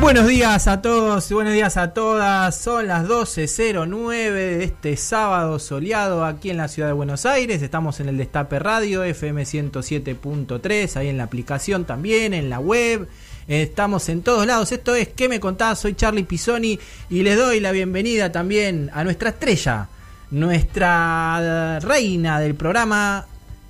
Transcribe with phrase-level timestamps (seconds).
[0.00, 2.56] Buenos días a todos buenos días a todas.
[2.56, 7.62] Son las 12.09 de este sábado soleado aquí en la ciudad de Buenos Aires.
[7.62, 13.08] Estamos en el Destape Radio, FM 107.3, ahí en la aplicación también, en la web.
[13.48, 14.70] Estamos en todos lados.
[14.70, 15.80] Esto es ¿Qué me contás?
[15.80, 16.78] Soy Charlie Pisoni
[17.10, 19.88] y les doy la bienvenida también a nuestra estrella,
[20.30, 23.26] nuestra reina del programa,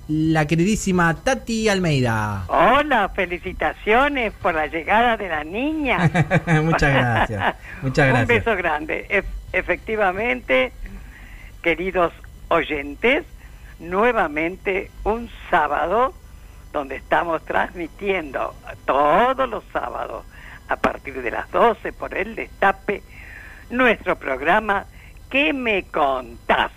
[0.09, 2.45] la queridísima Tati Almeida.
[2.47, 5.99] Hola, felicitaciones por la llegada de la niña.
[6.63, 7.55] muchas gracias.
[7.83, 8.21] Muchas gracias.
[8.21, 9.05] Un beso grande.
[9.07, 9.23] E
[9.53, 10.71] efectivamente,
[11.61, 12.11] queridos
[12.47, 13.23] oyentes,
[13.79, 16.15] nuevamente un sábado
[16.73, 20.25] donde estamos transmitiendo todos los sábados
[20.69, 23.03] a partir de las 12 por el Destape
[23.69, 24.85] nuestro programa
[25.29, 26.71] ¿Qué me contás?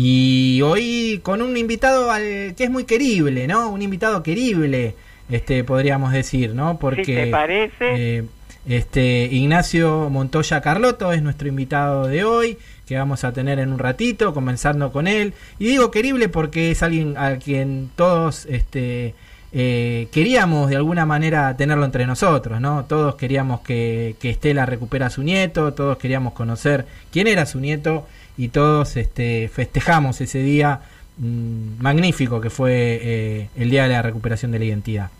[0.00, 3.68] Y hoy con un invitado al, que es muy querible, ¿no?
[3.68, 4.94] Un invitado querible,
[5.28, 6.78] este podríamos decir, ¿no?
[6.78, 7.74] Porque te parece?
[7.80, 8.24] Eh,
[8.68, 13.80] este Ignacio Montoya Carlotto es nuestro invitado de hoy, que vamos a tener en un
[13.80, 15.34] ratito, conversando con él.
[15.58, 19.16] Y digo querible porque es alguien a quien todos este
[19.50, 22.84] eh, queríamos de alguna manera tenerlo entre nosotros, ¿no?
[22.84, 27.58] Todos queríamos que, que Estela recupera a su nieto, todos queríamos conocer quién era su
[27.58, 28.06] nieto
[28.38, 30.80] y todos este, festejamos ese día
[31.18, 35.10] mm, magnífico que fue eh, el Día de la Recuperación de la Identidad.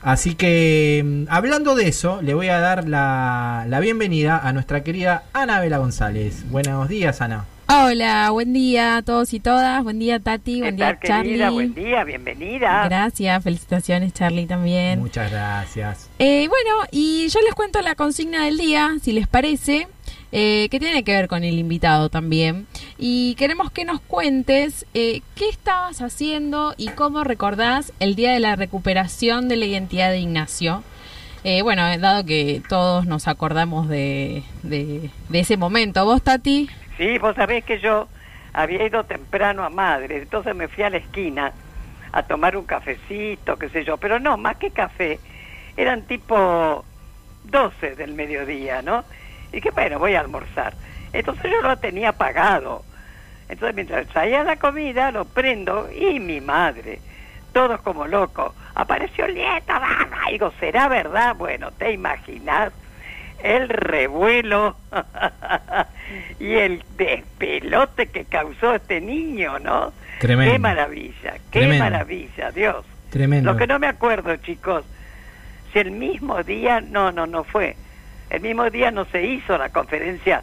[0.00, 4.82] Así que, mm, hablando de eso, le voy a dar la, la bienvenida a nuestra
[4.82, 6.50] querida Anabela González.
[6.50, 7.44] Buenos días, Ana.
[7.66, 9.82] Hola, buen día a todos y todas.
[9.82, 10.60] Buen día, Tati.
[10.60, 11.48] Buen día, Charlie.
[11.48, 12.84] Buen día, bienvenida.
[12.84, 15.00] Gracias, felicitaciones, Charlie, también.
[15.00, 16.10] Muchas gracias.
[16.18, 19.88] Eh, bueno, y yo les cuento la consigna del día, si les parece
[20.36, 22.66] eh, que tiene que ver con el invitado también.
[22.98, 28.40] Y queremos que nos cuentes eh, qué estabas haciendo y cómo recordás el día de
[28.40, 30.82] la recuperación de la identidad de Ignacio.
[31.44, 36.04] Eh, bueno, eh, dado que todos nos acordamos de, de, ese momento.
[36.04, 36.68] ¿Vos, Tati?
[36.96, 38.08] Sí, vos sabés que yo
[38.52, 41.52] había ido temprano a madre, entonces me fui a la esquina
[42.10, 45.20] a tomar un cafecito, qué sé yo, pero no, más que café,
[45.76, 46.84] eran tipo
[47.44, 49.04] 12 del mediodía, ¿no?
[49.54, 50.74] Y que bueno, voy a almorzar.
[51.12, 52.84] Entonces yo lo tenía pagado.
[53.48, 56.98] Entonces mientras traía la comida, lo prendo y mi madre,
[57.52, 59.72] todos como locos, apareció nieto,
[60.28, 61.36] y digo, ¿será verdad?
[61.36, 62.72] Bueno, te imaginas
[63.42, 64.76] el revuelo
[66.40, 69.92] y el despelote que causó este niño, ¿no?
[70.18, 70.52] Tremendo.
[70.52, 72.84] Qué maravilla, qué maravilla, Dios.
[73.10, 73.52] Tremendo.
[73.52, 74.84] Lo que no me acuerdo, chicos,
[75.72, 77.76] si el mismo día, no, no, no fue
[78.34, 80.42] el mismo día no se hizo la conferencia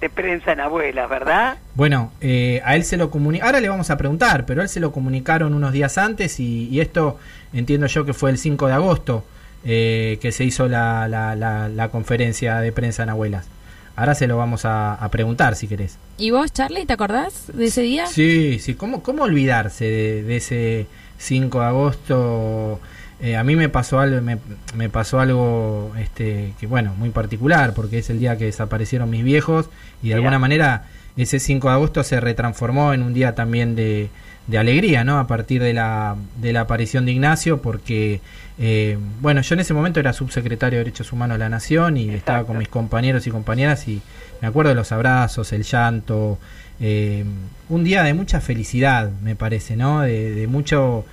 [0.00, 1.58] de prensa en Abuelas, ¿verdad?
[1.74, 4.70] Bueno, eh, a él se lo comunicaron, ahora le vamos a preguntar, pero a él
[4.70, 7.18] se lo comunicaron unos días antes y, esto
[7.52, 9.24] entiendo yo que fue el 5 de agosto
[9.64, 13.46] eh, que se hizo la, la, conferencia de prensa en Abuelas.
[13.94, 15.98] Ahora se lo vamos a, preguntar si querés.
[16.16, 18.06] ¿Y vos, Charlie, te acordás de ese día?
[18.06, 20.86] Sí, sí, ¿cómo, cómo olvidarse de, de ese
[21.18, 22.80] 5 de agosto?
[23.22, 27.98] Eh, a mí me pasó algo, me, pasó algo este, que bueno, muy particular, porque
[27.98, 29.68] es el día que desaparecieron mis viejos
[30.02, 30.86] y de alguna manera
[31.16, 34.08] ese 5 de agosto se retransformó en un día también de,
[34.46, 35.18] de alegría, ¿no?
[35.18, 38.22] A partir de la, de la aparición de Ignacio, porque,
[38.58, 42.08] eh, bueno, yo en ese momento era subsecretario de Derechos Humanos de la Nación y
[42.10, 44.00] estaba con mis compañeros y compañeras y
[44.40, 46.38] me acuerdo de los abrazos, el llanto,
[46.80, 47.24] eh,
[47.68, 50.00] un día de mucha felicidad, me parece, ¿no?
[50.00, 51.04] De, de mucho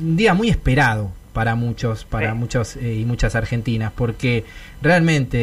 [0.00, 4.44] un día muy esperado para muchos, para muchos eh, y muchas argentinas, porque
[4.82, 5.38] realmente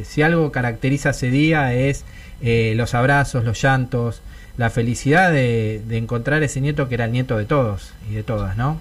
[0.00, 2.04] eh, si algo caracteriza ese día es
[2.42, 4.22] eh, los abrazos, los llantos,
[4.56, 8.56] la felicidad de, encontrar ese nieto que era el nieto de todos y de todas,
[8.56, 8.80] ¿no?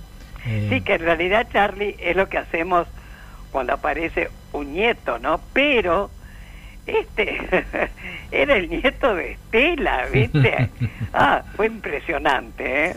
[0.70, 2.88] sí, que en realidad Charlie es lo que hacemos
[3.52, 5.42] cuando aparece un nieto, ¿no?
[5.54, 6.10] Pero
[6.88, 7.38] este
[8.32, 10.70] era el nieto de Estela, ¿viste?
[11.14, 12.96] ah, fue impresionante, ¿eh?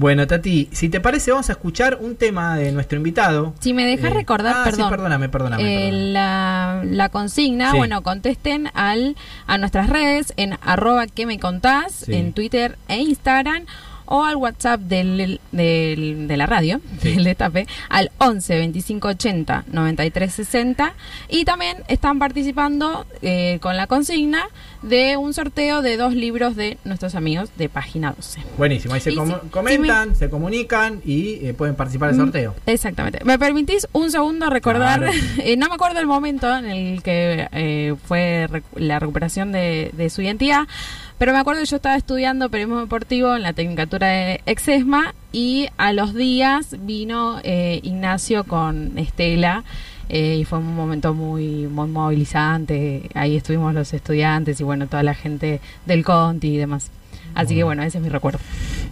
[0.00, 3.52] Bueno, Tati, si te parece, vamos a escuchar un tema de nuestro invitado.
[3.60, 4.86] Si me dejas eh, recordar, ah, perdón.
[4.86, 5.88] Sí, perdóname, perdóname.
[5.88, 9.14] Eh, la, consigna, bueno, contesten al,
[9.46, 13.66] a nuestras redes en arroba que me contás, en Twitter e Instagram
[14.10, 17.14] o al WhatsApp del, del- de la radio, Sí.
[17.14, 20.94] del Destape, al 11 25 80 93 60.
[21.28, 24.42] Y también están participando eh, con la consigna
[24.82, 28.40] de un sorteo de dos libros de nuestros amigos de Página 12.
[28.58, 32.52] Buenísimo, ahí se com- si- comentan, se comunican y eh, pueden participar del sorteo.
[32.66, 33.24] Mm, Exactamente.
[33.24, 35.00] ¿Me permitís un segundo recordar?
[35.00, 35.12] Claro.
[35.38, 40.10] eh, no me acuerdo el momento en el que eh, fue la recuperación de, de
[40.10, 40.66] su identidad,
[41.20, 45.68] pero me acuerdo que yo estaba estudiando periodismo deportivo en la Tecnicatura de Exesma y
[45.76, 49.62] a los días vino eh, Ignacio con Estela.
[50.08, 53.10] eh, y fue un momento muy, muy movilizante.
[53.12, 56.90] Ahí estuvimos los estudiantes y bueno, toda la gente del Conti y demás.
[57.34, 58.38] Así que bueno, ese es mi recuerdo.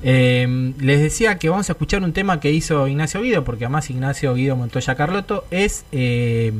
[0.02, 3.88] Eh, les decía que vamos a escuchar un tema que hizo Ignacio Guido, porque además
[3.88, 6.52] Ignacio Guido Montoya Carlotto es eh,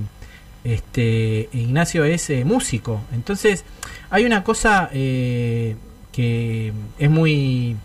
[0.65, 3.01] este Ignacio es eh, músico.
[3.13, 3.65] Entonces,
[4.11, 5.77] hay una cosa eh,
[6.13, 7.77] que es muy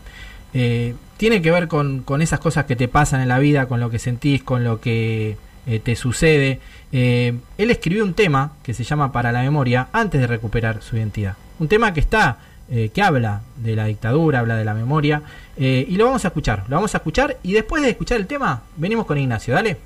[0.54, 3.80] eh, tiene que ver con, con esas cosas que te pasan en la vida, con
[3.80, 6.60] lo que sentís, con lo que eh, te sucede.
[6.92, 10.98] Eh, él escribió un tema que se llama Para la memoria antes de recuperar su
[10.98, 11.36] identidad.
[11.60, 12.38] Un tema que está,
[12.94, 15.22] que habla de la dictadura, habla de la memoria,
[15.58, 18.64] y lo vamos a escuchar, lo vamos a escuchar, y después de escuchar el tema,
[18.78, 19.78] venimos con Ignacio, dale.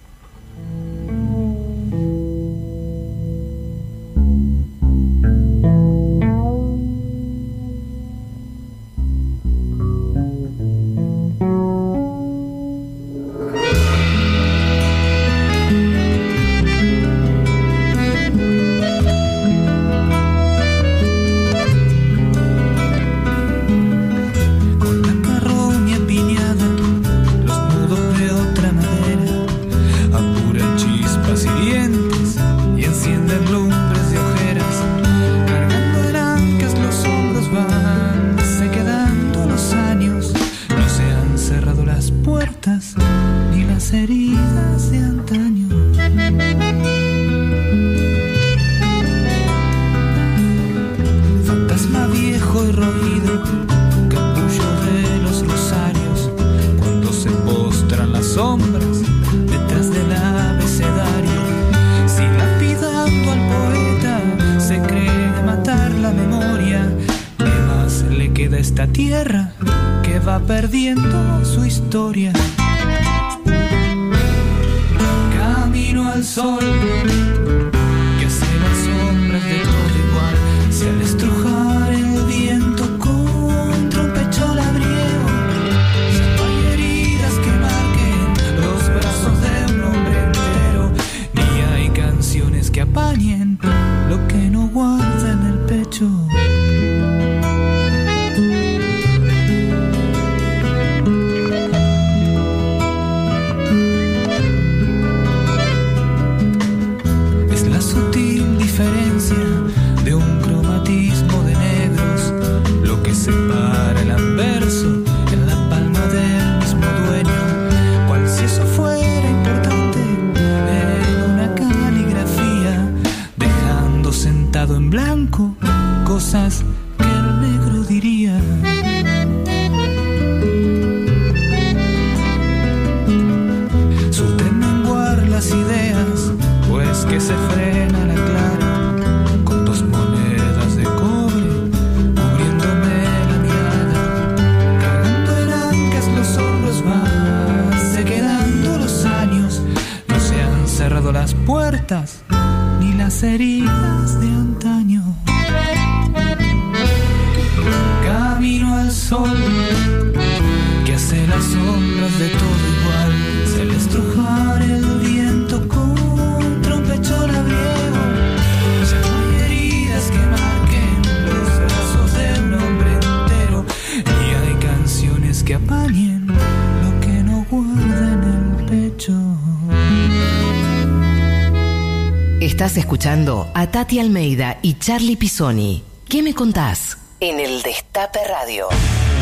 [183.77, 185.83] Tati Almeida y Charlie Pisoni.
[186.09, 186.97] ¿Qué me contás?
[187.19, 188.69] En el Destape Radio.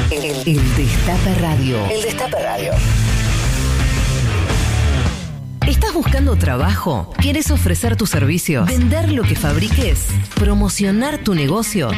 [0.10, 1.86] El, el Destape Radio.
[1.88, 2.72] El Destape Radio.
[5.68, 7.14] ¿Estás buscando trabajo?
[7.18, 8.66] ¿Quieres ofrecer tus servicios?
[8.66, 10.08] ¿Vender lo que fabriques?
[10.36, 11.90] ¿Promocionar tu negocio?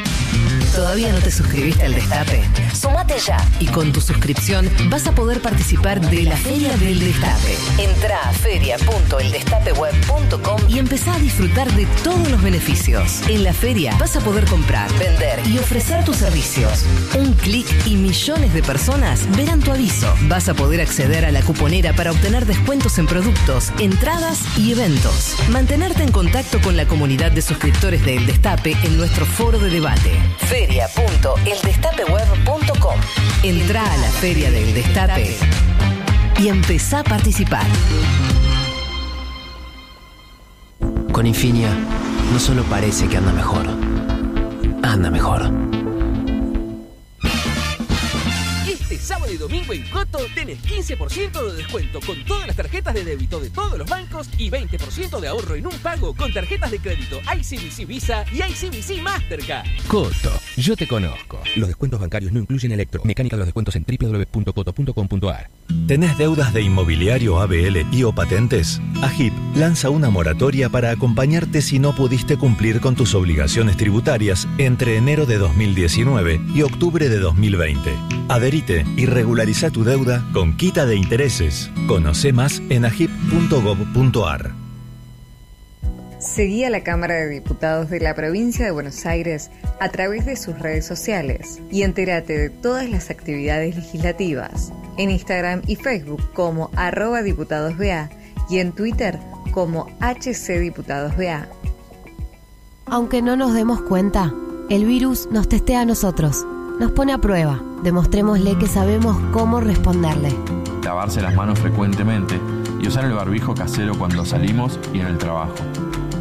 [0.77, 2.47] ¿Todavía no te suscribiste al Destape?
[2.71, 7.57] Sumate ya y con tu suscripción vas a poder participar de la Feria del Destape.
[7.79, 13.23] Entra a feria.eldestapeweb.com y empezá a disfrutar de todos los beneficios.
[13.27, 16.85] En la feria vas a poder comprar, vender y ofrecer tus servicios.
[17.17, 20.13] Un clic y millones de personas verán tu aviso.
[20.27, 25.37] Vas a poder acceder a la cuponera para obtener descuentos en productos, entradas y eventos.
[25.49, 29.71] Mantenerte en contacto con la comunidad de suscriptores de El Destape en nuestro foro de
[29.71, 30.11] debate.
[30.67, 32.99] Feria.eldestapeweb.com
[33.43, 35.37] Entra a la Feria del Destape
[36.39, 37.65] y empezá a participar.
[41.13, 41.69] Con Infinia,
[42.33, 43.65] no solo parece que anda mejor,
[44.83, 45.76] anda mejor.
[49.47, 53.77] Domingo en Coto tenés 15% de descuento con todas las tarjetas de débito de todos
[53.77, 58.25] los bancos y 20% de ahorro en un pago con tarjetas de crédito ICBC Visa
[58.33, 59.65] y ICBC Mastercard.
[59.87, 61.39] Coto, yo te conozco.
[61.55, 63.01] Los descuentos bancarios no incluyen electro.
[63.05, 65.49] Mecánica de los descuentos en www.coto.com.ar.
[65.87, 68.81] ¿Tenés deudas de inmobiliario ABL y o patentes?
[69.01, 74.97] AGIP lanza una moratoria para acompañarte si no pudiste cumplir con tus obligaciones tributarias entre
[74.97, 77.97] enero de 2019 y octubre de 2020.
[78.29, 79.05] Adherite y
[79.37, 81.69] regulariza tu deuda con quita de intereses.
[81.87, 84.51] Conoce más en agip.gov.ar.
[86.17, 90.37] Seguí a la Cámara de Diputados de la Provincia de Buenos Aires a través de
[90.37, 96.71] sus redes sociales y entérate de todas las actividades legislativas en Instagram y Facebook como
[96.75, 98.09] arroba diputadosBA
[98.49, 99.19] y en Twitter
[99.51, 101.47] como HCDiputadosBA.
[102.87, 104.33] Aunque no nos demos cuenta,
[104.71, 106.43] el virus nos testea a nosotros,
[106.79, 107.59] nos pone a prueba.
[107.83, 110.35] Demostrémosle que sabemos cómo responderle.
[110.83, 112.39] Lavarse las manos frecuentemente
[112.81, 115.55] y usar el barbijo casero cuando salimos y en el trabajo.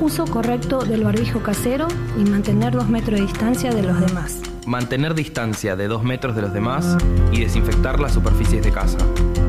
[0.01, 4.41] Uso correcto del barbijo casero y mantener dos metros de distancia de los demás.
[4.67, 6.97] Mantener distancia de dos metros de los demás
[7.33, 8.99] y desinfectar las superficies de casa.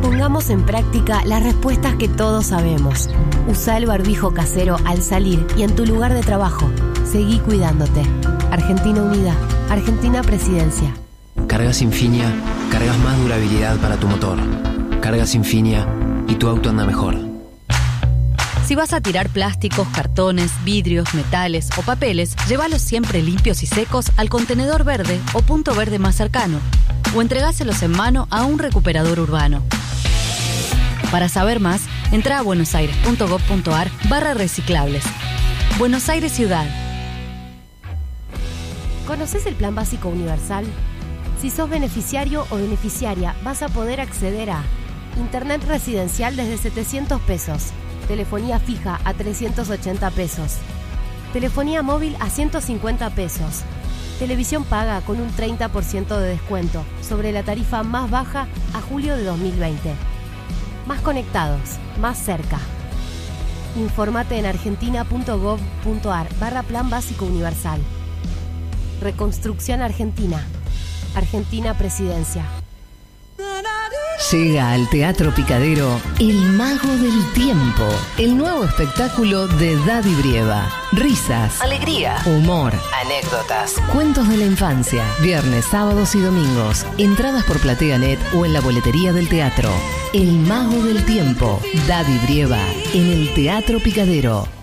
[0.02, 3.10] Pongamos en práctica las respuestas que todos sabemos.
[3.48, 6.70] Usa el barbijo casero al salir y en tu lugar de trabajo.
[7.04, 8.04] Seguí cuidándote.
[8.52, 9.36] Argentina Unida.
[9.70, 10.94] Argentina Presidencia.
[11.48, 12.32] Cargas Infinia,
[12.72, 14.38] cargas más durabilidad para tu motor.
[15.02, 15.88] Cargas Infinia
[16.28, 17.16] y tu auto anda mejor.
[18.66, 24.12] Si vas a tirar plásticos, cartones, vidrios, metales o papeles, llévalos siempre limpios y secos
[24.18, 26.60] al contenedor verde o punto verde más cercano,
[27.16, 29.64] o entregáselos en mano a un recuperador urbano.
[31.12, 35.06] Para saber más, entra a buenosaires.gov.ar barra reciclables.
[35.80, 36.68] Buenos Aires Ciudad.
[39.08, 40.66] ¿Conoces el Plan Básico Universal?
[41.42, 44.64] Si sos beneficiario o beneficiaria, vas a poder acceder a
[45.18, 47.72] Internet residencial desde 700 pesos,
[48.08, 50.58] telefonía fija a 380 pesos,
[51.34, 53.64] telefonía móvil a 150 pesos,
[54.20, 59.24] televisión paga con un 30% de descuento sobre la tarifa más baja a julio de
[59.24, 59.96] 2020.
[60.86, 62.60] Más conectados, más cerca.
[63.76, 67.82] Informate en argentina.gov.ar barra Plan Básico Universal.
[69.02, 70.42] Reconstrucción Argentina.
[71.16, 72.46] Argentina Presidencia.
[74.18, 80.68] Llega al Teatro Picadero El Mago del Tiempo, el nuevo espectáculo de Daddy Brieva.
[80.92, 85.06] Risas, alegría, humor, anécdotas, cuentos de la infancia.
[85.22, 86.84] Viernes, sábados y domingos.
[86.98, 89.70] Entradas por PlateaNet o en la boletería del teatro.
[90.14, 92.60] El Mago del Tiempo, Daddy Brieva,
[92.96, 94.57] en el Teatro Picadero.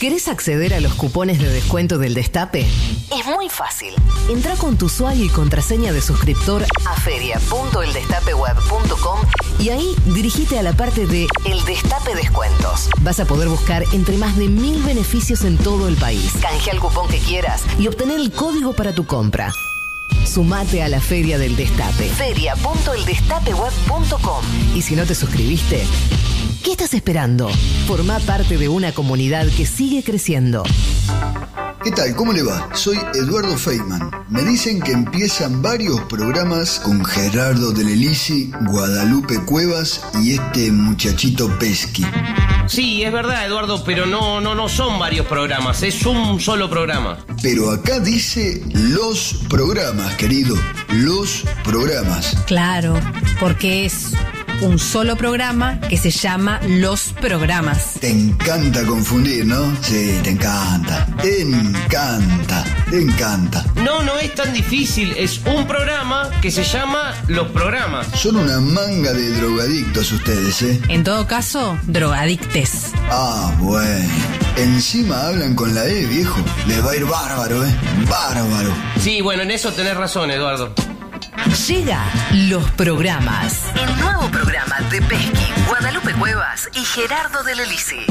[0.00, 2.62] ¿Querés acceder a los cupones de descuento del Destape?
[2.62, 3.92] Es muy fácil.
[4.30, 9.20] Entra con tu usuario y contraseña de suscriptor a feria.eldestapeweb.com
[9.58, 12.88] y ahí dirigite a la parte de El Destape Descuentos.
[13.02, 16.32] Vas a poder buscar entre más de mil beneficios en todo el país.
[16.40, 19.52] Canjea el cupón que quieras y obtener el código para tu compra.
[20.24, 22.08] Sumate a la Feria del Destape.
[22.08, 25.86] Feria.eldestapeweb.com Y si no te suscribiste,
[26.62, 27.48] ¿qué estás esperando?
[27.86, 30.62] Forma parte de una comunidad que sigue creciendo.
[31.82, 32.14] ¿Qué tal?
[32.14, 32.68] ¿Cómo le va?
[32.74, 34.10] Soy Eduardo Feynman.
[34.28, 42.04] Me dicen que empiezan varios programas con Gerardo Delelisi, Guadalupe Cuevas y este muchachito Pesky.
[42.66, 47.18] Sí, es verdad, Eduardo, pero no, no, no son varios programas, es un solo programa.
[47.42, 50.54] Pero acá dice los programas, querido,
[50.90, 52.36] los programas.
[52.46, 53.00] Claro,
[53.40, 54.12] porque es
[54.60, 57.94] un solo programa que se llama Los Programas.
[58.00, 59.74] Te encanta confundir, ¿no?
[59.82, 61.06] Sí, te encanta.
[61.22, 62.64] Te encanta.
[62.90, 63.64] Te encanta.
[63.76, 68.06] No, no es tan difícil, es un programa que se llama Los Programas.
[68.14, 70.80] Son una manga de drogadictos ustedes, ¿eh?
[70.88, 72.92] En todo caso, drogadictes.
[73.10, 74.08] Ah, bueno.
[74.56, 76.40] Encima hablan con la E, viejo.
[76.66, 77.74] Les va a ir bárbaro, ¿eh?
[78.08, 78.74] Bárbaro.
[79.00, 80.74] Sí, bueno, en eso tenés razón, Eduardo.
[81.46, 83.64] Llega los programas.
[83.74, 88.04] El nuevo programa de Pesqui, Guadalupe Cuevas y Gerardo de Lelisi.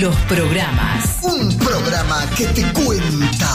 [0.00, 1.18] Los programas.
[1.22, 3.48] Un programa que te cuenta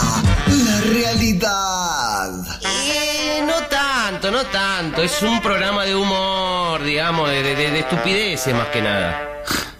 [0.48, 2.30] la realidad.
[2.62, 5.02] Eh, no tanto, no tanto.
[5.02, 9.22] Es un programa de humor, digamos, de, de, de estupideces más que nada.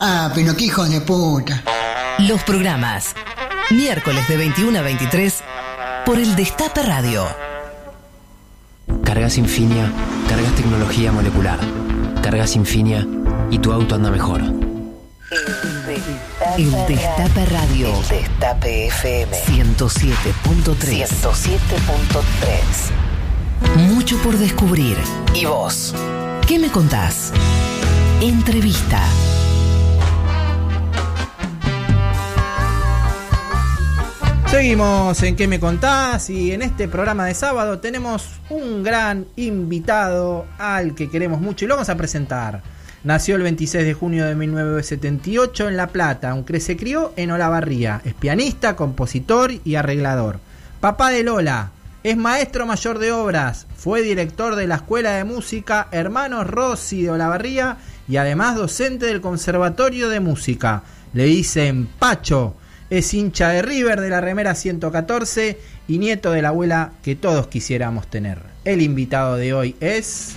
[0.00, 1.62] Ah, pero qué hijos de puta.
[2.18, 3.14] Los programas.
[3.70, 5.42] Miércoles de 21 a 23
[6.06, 7.47] por el Destape Radio.
[9.04, 9.92] Cargas Infinia,
[10.28, 11.58] cargas tecnología molecular.
[12.22, 13.06] Cargas Infinia
[13.50, 14.42] y tu auto anda mejor.
[16.56, 17.88] El Destape Radio.
[17.88, 19.36] El Destape FM.
[19.36, 21.06] 107.3.
[21.06, 23.76] 107.3.
[23.76, 24.96] Mucho por descubrir.
[25.34, 25.94] ¿Y vos?
[26.46, 27.32] ¿Qué me contás?
[28.20, 29.02] Entrevista.
[34.50, 36.30] Seguimos en ¿Qué me contás?
[36.30, 41.68] Y en este programa de sábado tenemos un gran invitado al que queremos mucho y
[41.68, 42.62] lo vamos a presentar.
[43.04, 48.00] Nació el 26 de junio de 1978 en La Plata, aunque se crió en Olavarría.
[48.06, 50.40] Es pianista, compositor y arreglador.
[50.80, 55.88] Papá de Lola, es maestro mayor de obras, fue director de la Escuela de Música
[55.92, 57.76] Hermanos Rossi de Olavarría
[58.08, 60.84] y además docente del Conservatorio de Música.
[61.12, 62.54] Le dicen Pacho
[62.90, 67.46] es hincha de River de la remera 114 y nieto de la abuela que todos
[67.48, 68.38] quisiéramos tener.
[68.64, 70.34] El invitado de hoy es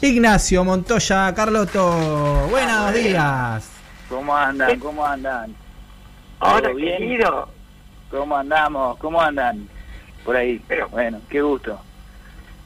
[0.00, 2.46] Ignacio Montoya Carloto.
[2.50, 3.68] Buenos días.
[4.08, 4.78] ¿Cómo andan?
[4.78, 5.54] ¿Cómo andan?
[6.40, 6.98] Hola, ¿Todo bien?
[6.98, 7.48] querido.
[8.10, 8.98] ¿Cómo andamos?
[8.98, 9.66] ¿Cómo andan?
[10.24, 10.60] Por ahí.
[10.90, 11.80] bueno, qué gusto.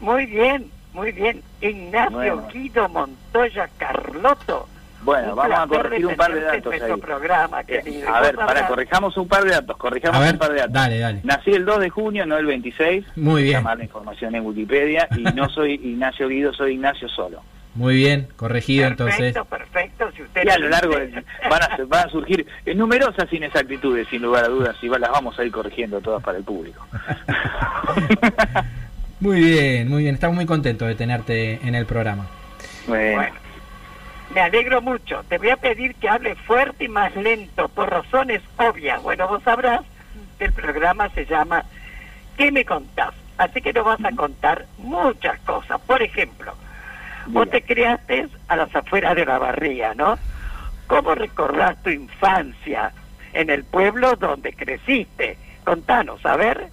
[0.00, 1.42] Muy bien, muy bien.
[1.60, 2.48] Ignacio Bueno.
[2.52, 4.68] Guido Montoya Carlotto.
[5.02, 7.00] Bueno, Un vamos a corregir un par de datos ahí.
[7.00, 8.08] programa, querido.
[8.14, 10.72] A ver, para, corrijamos un par de datos, corrijamos A ver, un par de datos.
[10.72, 11.20] dale, dale.
[11.22, 13.04] Nací el 2 de junio, no el 26.
[13.16, 13.62] Muy bien.
[13.62, 15.08] Mal la información en Wikipedia.
[15.16, 17.42] Y no soy Ignacio Guido, soy Ignacio Solo.
[17.74, 19.34] Muy bien, corregido entonces.
[19.34, 20.10] Perfecto, perfecto.
[20.16, 24.08] Si usted Y a lo largo de- van, a, van a surgir eh, numerosas inexactitudes,
[24.08, 26.84] sin lugar a dudas, y va- las vamos a ir corrigiendo todas para el público.
[29.20, 30.14] Muy bien, muy bien.
[30.14, 32.26] Estamos muy contentos de tenerte en el programa.
[32.86, 33.22] Bueno.
[34.34, 35.24] Me alegro mucho.
[35.28, 39.02] Te voy a pedir que hable fuerte y más lento, por razones obvias.
[39.02, 39.80] Bueno, vos sabrás
[40.38, 41.64] que el programa se llama
[42.36, 43.14] ¿Qué me contás?
[43.38, 45.80] Así que nos vas a contar muchas cosas.
[45.80, 46.54] Por ejemplo,
[47.28, 50.18] vos te criaste a las afueras de la barría, ¿no?
[50.86, 52.92] ¿Cómo recordás tu infancia
[53.32, 55.38] en el pueblo donde creciste?
[55.64, 56.68] Contanos, a ver.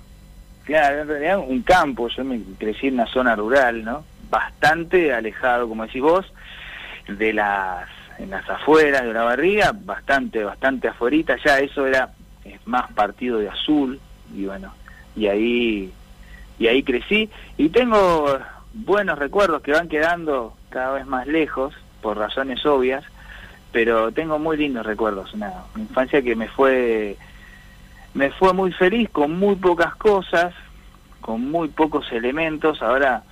[0.65, 4.03] Claro, en realidad un campo, yo me crecí en una zona rural, ¿no?
[4.29, 6.31] Bastante alejado, como decís vos,
[7.07, 7.87] de las,
[8.17, 12.11] en las afueras de la barriga, bastante, bastante afuerita, ya eso era
[12.43, 13.99] es más partido de azul,
[14.35, 14.73] y bueno,
[15.15, 15.91] y ahí,
[16.59, 18.39] y ahí crecí, y tengo
[18.73, 23.03] buenos recuerdos que van quedando cada vez más lejos, por razones obvias,
[23.71, 27.17] pero tengo muy lindos recuerdos, una, infancia que me fue
[28.13, 30.53] me fue muy feliz con muy pocas cosas,
[31.19, 33.23] con muy pocos elementos, ahora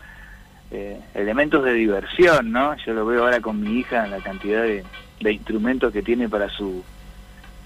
[0.75, 2.75] eh, elementos de diversión, ¿no?
[2.77, 4.83] Yo lo veo ahora con mi hija, la cantidad de,
[5.31, 6.83] instrumentos que tiene para su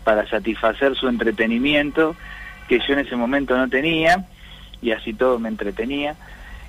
[0.04, 2.18] para satisfacer su entretenimiento,
[2.68, 4.26] que yo en ese momento no tenía,
[4.82, 6.16] y así todo me entretenía.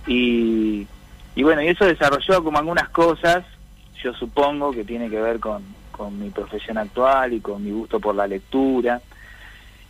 [0.06, 0.86] Y,
[1.34, 3.44] y bueno, y eso desarrolló como algunas cosas,
[4.00, 7.98] yo supongo que tiene que ver con, con mi profesión actual y con mi gusto
[7.98, 9.00] por la lectura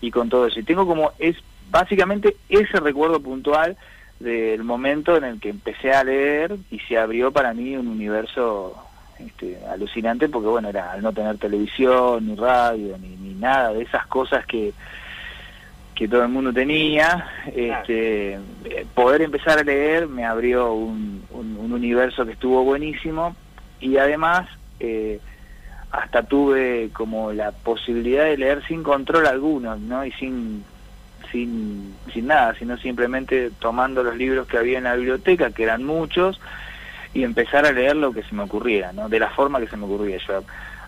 [0.00, 0.60] y con todo eso.
[0.60, 1.36] Y tengo como es
[1.70, 3.76] básicamente ese recuerdo puntual
[4.20, 8.76] del momento en el que empecé a leer y se abrió para mí un universo
[9.18, 13.82] este, alucinante porque bueno, era al no tener televisión, ni radio, ni, ni nada de
[13.82, 14.72] esas cosas que
[15.98, 17.26] que todo el mundo tenía,
[17.56, 18.38] este,
[18.94, 23.34] poder empezar a leer me abrió un, un, un universo que estuvo buenísimo
[23.80, 25.18] y además eh,
[25.90, 30.04] hasta tuve como la posibilidad de leer sin control alguno, ¿no?
[30.04, 30.64] Y sin,
[31.30, 35.84] sin, sin nada, sino simplemente tomando los libros que había en la biblioteca, que eran
[35.84, 36.40] muchos,
[37.14, 39.08] y empezar a leer lo que se me ocurriera, ¿no?
[39.08, 40.18] De la forma que se me ocurría.
[40.18, 40.42] Yo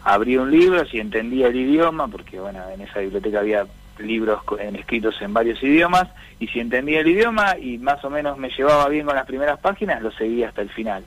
[0.05, 3.67] abría un libro, si entendía el idioma, porque bueno, en esa biblioteca había
[3.99, 4.41] libros
[4.75, 8.89] escritos en varios idiomas, y si entendía el idioma y más o menos me llevaba
[8.89, 11.05] bien con las primeras páginas, lo seguía hasta el final.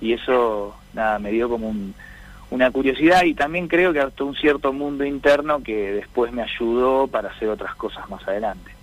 [0.00, 1.94] Y eso, nada, me dio como un,
[2.50, 7.06] una curiosidad y también creo que hasta un cierto mundo interno que después me ayudó
[7.08, 8.73] para hacer otras cosas más adelante.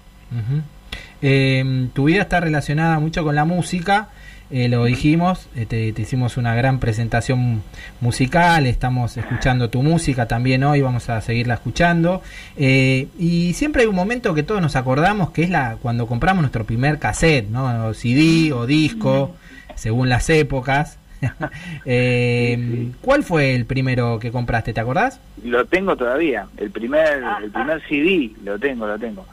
[1.22, 4.10] Eh, tu vida está relacionada mucho con la música,
[4.54, 7.64] eh, lo dijimos, eh, te, te hicimos una gran presentación
[8.02, 12.22] musical, estamos escuchando tu música también hoy, vamos a seguirla escuchando.
[12.58, 16.42] Eh, y siempre hay un momento que todos nos acordamos, que es la cuando compramos
[16.42, 17.88] nuestro primer cassette, ¿no?
[17.88, 19.36] O CD o disco,
[19.76, 20.98] según las épocas.
[21.86, 24.74] Eh, ¿Cuál fue el primero que compraste?
[24.74, 25.20] ¿Te acordás?
[25.44, 26.48] Lo tengo todavía.
[26.58, 29.26] El primer, el primer CD lo tengo, lo tengo.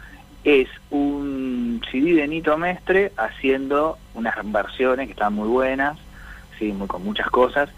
[0.45, 5.99] Es un CD de Nito Mestre haciendo unas versiones que están muy buenas,
[6.59, 7.69] sí, muy, con muchas cosas,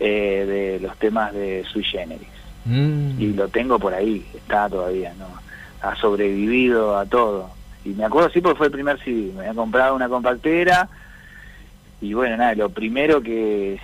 [0.00, 0.44] eh,
[0.80, 2.28] de los temas de Sui Generis.
[2.64, 3.20] Mm.
[3.20, 5.26] Y lo tengo por ahí, está todavía, ¿no?
[5.80, 7.50] Ha sobrevivido a todo.
[7.84, 9.32] Y me acuerdo, sí, porque fue el primer CD.
[9.34, 10.88] Me había comprado una compactera
[12.00, 13.80] y bueno, nada, lo primero que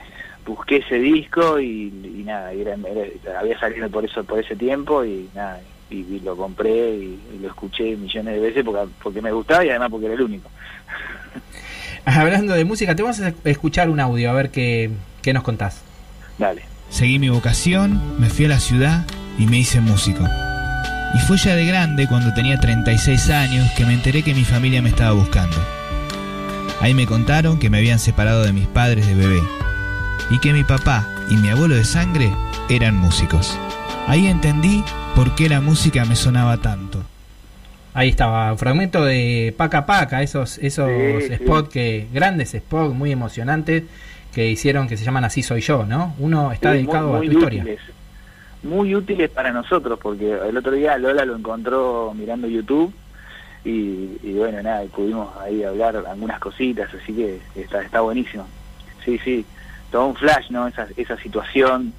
[0.47, 4.55] busqué ese disco y, y nada, y era- era- había salido por eso por ese
[4.57, 5.61] tiempo y nada,
[6.00, 9.64] y, y lo compré y, y lo escuché millones de veces porque, porque me gustaba
[9.64, 10.50] y además porque era el único.
[12.04, 14.90] Hablando de música, te vamos a escuchar un audio, a ver qué,
[15.22, 15.83] qué nos contás.
[16.38, 16.62] Dale.
[16.90, 19.07] Seguí mi vocación, me fui a la ciudad
[19.38, 20.22] y me hice músico.
[21.14, 24.83] Y fue ya de grande, cuando tenía 36 años, que me enteré que mi familia
[24.83, 25.57] me estaba buscando.
[26.80, 29.42] Ahí me contaron que me habían separado de mis padres de bebé
[30.30, 32.30] y que mi papá y mi abuelo de sangre
[32.68, 33.59] eran músicos.
[34.07, 37.03] Ahí entendí por qué la música me sonaba tanto.
[37.92, 40.88] Ahí estaba, un fragmento de Paca Paca, esos, esos
[41.22, 41.35] Sí, sí.
[41.37, 43.85] spots que, grandes spots muy emocionantes
[44.35, 46.14] que hicieron que se llaman Así Soy Yo, ¿no?
[46.18, 47.62] Uno está Sí, dedicado muy, a tu muy historia.
[47.62, 47.81] útiles,
[48.64, 52.92] muy útiles para nosotros, porque el otro día Lola lo encontró mirando YouTube
[53.64, 58.44] y, y bueno, nada, pudimos ahí hablar algunas cositas, así que está, está buenísimo.
[59.05, 59.46] Sí, sí,
[59.92, 60.66] todo un flash, ¿no?
[60.66, 61.92] Esa, esa situación,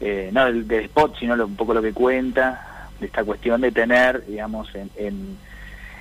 [0.00, 3.60] eh, no del, del spot, sino lo- un poco lo que cuenta, de esta cuestión
[3.60, 5.36] de tener, digamos, en, en,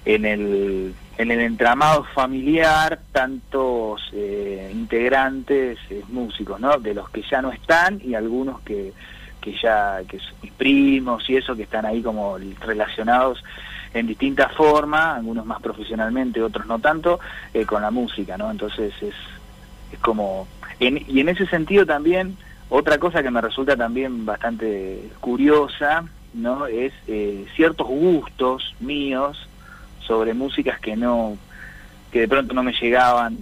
[0.05, 6.77] en el, en el entramado familiar tantos eh, integrantes eh, músicos, ¿no?
[6.77, 8.93] De los que ya no están y algunos que,
[9.41, 13.43] que ya, que son mis primos y eso, que están ahí como relacionados
[13.93, 17.19] en distintas formas, algunos más profesionalmente, otros no tanto,
[17.53, 18.49] eh, con la música, ¿no?
[18.51, 19.13] Entonces es,
[19.91, 20.47] es como...
[20.79, 22.37] en- y en ese sentido también,
[22.69, 26.67] otra cosa que me resulta también bastante curiosa, ¿no?
[26.67, 29.47] Es eh, ciertos gustos míos
[30.01, 31.37] sobre músicas que no,
[32.11, 33.37] que de pronto no me llegaban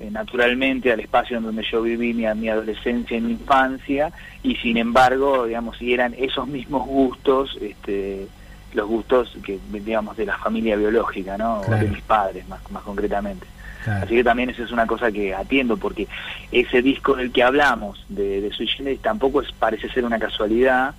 [0.00, 4.56] eh, naturalmente al espacio en donde yo viví mi, mi adolescencia y mi infancia, y
[4.56, 8.26] sin embargo, digamos, si eran esos mismos gustos, este,
[8.72, 11.62] los gustos que, digamos, de la familia biológica, ¿no?
[11.62, 11.84] Claro.
[11.84, 13.46] de mis padres, más, más concretamente.
[13.84, 14.06] Claro.
[14.06, 16.08] Así que también esa es una cosa que atiendo, porque
[16.50, 20.94] ese disco del que hablamos, de, de Sui Generis, tampoco es, parece ser una casualidad,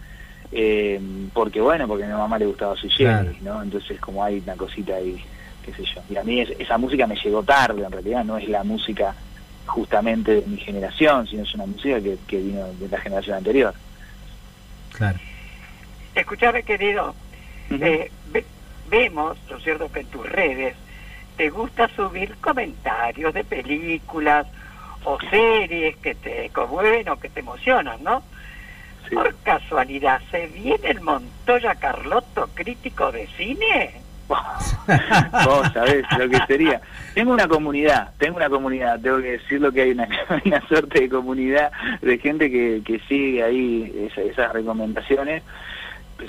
[0.52, 1.02] eh,
[1.34, 3.64] porque bueno, porque a mi mamá le gustaba Sui Generis, ¿no?
[3.64, 5.20] Entonces como hay una cosita ahí,
[5.66, 6.02] qué sé yo.
[6.12, 9.16] Y a mí es- esa música me llegó tarde, en realidad no es la música
[9.66, 13.74] justamente de mi generación, sino es una música que, que vino de la generación anterior.
[14.94, 15.18] Claro.
[16.14, 17.16] Escuchame, querido,
[17.72, 18.46] eh, ve-
[18.92, 20.76] vemos, ¿no es cierto?, que en tus redes
[21.38, 24.48] te gusta subir comentarios de películas
[25.04, 28.24] o series que te conmueven o que te emocionan, ¿no?
[29.14, 34.02] Por casualidad, ¿se viene el Montoya Carlotto crítico de cine?
[34.28, 36.82] Vos sabés lo que sería.
[37.14, 40.08] Tengo una comunidad, tengo una comunidad, tengo que decirlo que hay una,
[40.46, 41.72] una suerte de comunidad
[42.02, 45.44] de gente que, que sigue ahí esa- esas recomendaciones.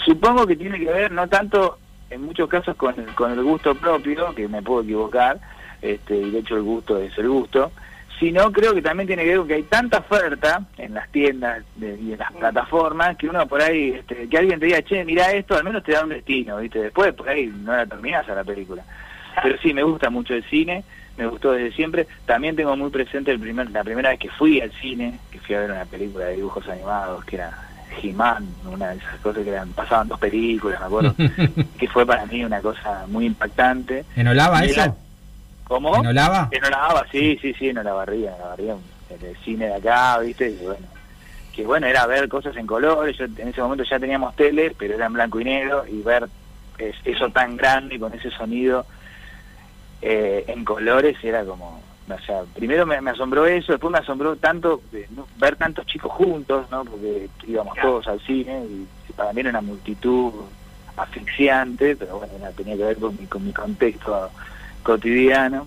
[0.04, 1.78] Supongo que tiene que ver no tanto
[2.10, 5.38] en muchos casos con el, con el gusto propio, que me puedo equivocar,
[5.82, 7.72] este, y de hecho el gusto es el gusto,
[8.18, 11.62] sino creo que también tiene que ver con que hay tanta oferta en las tiendas
[11.74, 15.04] de- y en las plataformas que uno por ahí, este, que alguien te diga, che,
[15.04, 16.80] mira esto, al menos te da un destino, ¿viste?
[16.80, 18.82] Después por ahí no la terminás a la película.
[19.42, 20.82] Pero sí, me gusta mucho el cine,
[21.18, 22.06] me gustó desde siempre.
[22.24, 25.54] También tengo muy presente el primer, la primera vez que fui al cine, que fui
[25.54, 27.52] a ver una película de dibujos animados, que era
[28.02, 31.14] He-Man, una de esas cosas que eran, pasaban dos películas, me acuerdo,
[31.78, 34.04] que fue para mí una cosa muy impactante.
[34.16, 34.96] ¿En Olava eso?
[35.64, 35.96] ¿Cómo?
[35.96, 36.48] ¿En Olava?
[36.52, 38.74] En Olava, sí, sí, sí, en Olavarría, en Olavarría,
[39.11, 40.50] en el cine de acá, ¿viste?
[40.50, 40.87] Y bueno,
[41.54, 44.94] que bueno, era ver cosas en colores, yo en ese momento ya teníamos tele, pero
[44.94, 46.28] era en blanco y negro, y ver
[46.78, 48.85] es- eso tan grande con ese sonido
[50.02, 54.36] eh, en colores era como, o sea, primero me, me asombró eso, después me asombró
[54.36, 55.26] tanto de, ¿no?
[55.38, 56.84] ver tantos chicos juntos, ¿no?
[56.84, 60.32] Porque íbamos todos al cine y, para mí era una multitud
[60.96, 64.30] asfixiante, pero bueno, tenía que ver con mi, con mi contexto
[64.82, 65.66] cotidiano.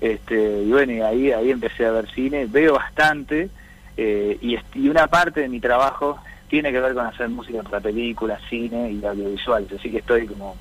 [0.00, 3.50] Este, y bueno, y ahí, ahí empecé a ver cine, veo bastante,
[3.96, 7.80] eh, y, y una parte de mi trabajo tiene que ver con hacer música para
[7.80, 10.56] películas, cine y audiovisuales, así que estoy como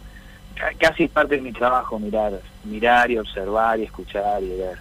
[0.56, 4.78] ca- casi es parte de mi trabajo mirar, mirar y observar y escuchar y ver.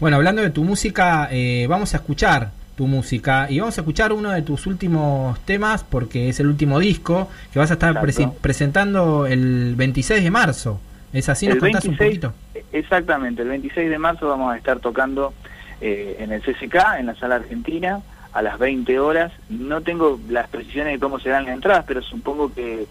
[0.00, 4.12] Bueno, hablando de tu música, eh, vamos a escuchar tu música y vamos a escuchar
[4.12, 7.98] uno de tus últimos temas porque es el último disco que vas a estar
[8.40, 10.80] presentando el 26 de marzo.
[11.12, 11.46] ¿Es así?
[11.46, 12.66] ¿Nos El contás un 26 poquito?
[12.72, 15.32] Exactamente, el 26 de marzo vamos a estar tocando
[15.80, 18.00] eh, en el CCK, en la sala argentina,
[18.32, 19.32] a las 20 horas.
[19.48, 22.86] No tengo las precisiones de cómo serán las entradas, pero supongo que,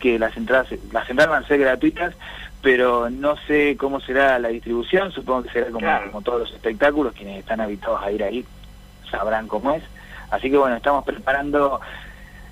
[0.00, 2.14] que las entradas las entradas van a ser gratuitas,
[2.62, 6.06] pero no sé cómo será la distribución, supongo que será como, Claro.
[6.10, 8.44] como todos los espectáculos, quienes están habituados a ir ahí
[9.10, 9.82] sabrán cómo es.
[10.30, 11.80] Así que bueno, estamos preparando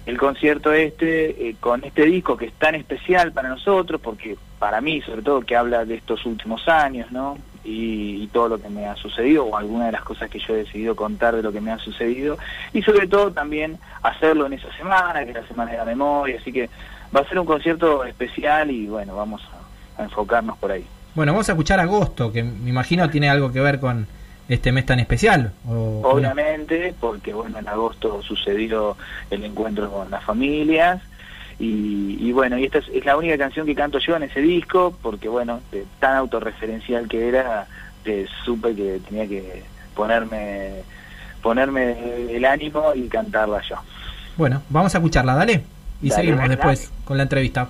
[0.07, 4.81] el concierto este eh, con este disco que es tan especial para nosotros, porque para
[4.81, 7.37] mí sobre todo que habla de estos últimos años, ¿no?
[7.65, 10.55] Y, y todo lo que me ha sucedido, o alguna de las cosas que yo
[10.55, 12.39] he decidido contar de lo que me ha sucedido,
[12.73, 16.39] y sobre todo también hacerlo en esa semana, que es la Semana de la Memoria,
[16.41, 16.71] así que
[17.15, 19.56] va a ser un concierto especial y bueno, vamos a,
[19.99, 20.85] a enfocarnos por ahí.
[21.15, 24.07] Bueno, vamos a escuchar Agosto, que me imagino tiene algo que ver con
[24.49, 25.53] este mes tan especial.
[25.69, 26.03] O.
[26.05, 28.97] Obviamente, porque bueno, en agosto sucedió
[29.31, 31.01] el encuentro con las familias
[31.59, 34.41] y, y bueno, y esta es, es la única canción que canto yo en ese
[34.41, 37.67] disco, porque bueno, de tan autorreferencial que era,
[38.05, 40.83] te supe que tenía que ponerme
[41.43, 43.77] ponerme el ánimo y cantarla yo.
[44.37, 45.63] Bueno, vamos a escucharla, dale.
[46.03, 46.57] Y Dale, seguimos dale.
[46.57, 47.69] después con la entrevista.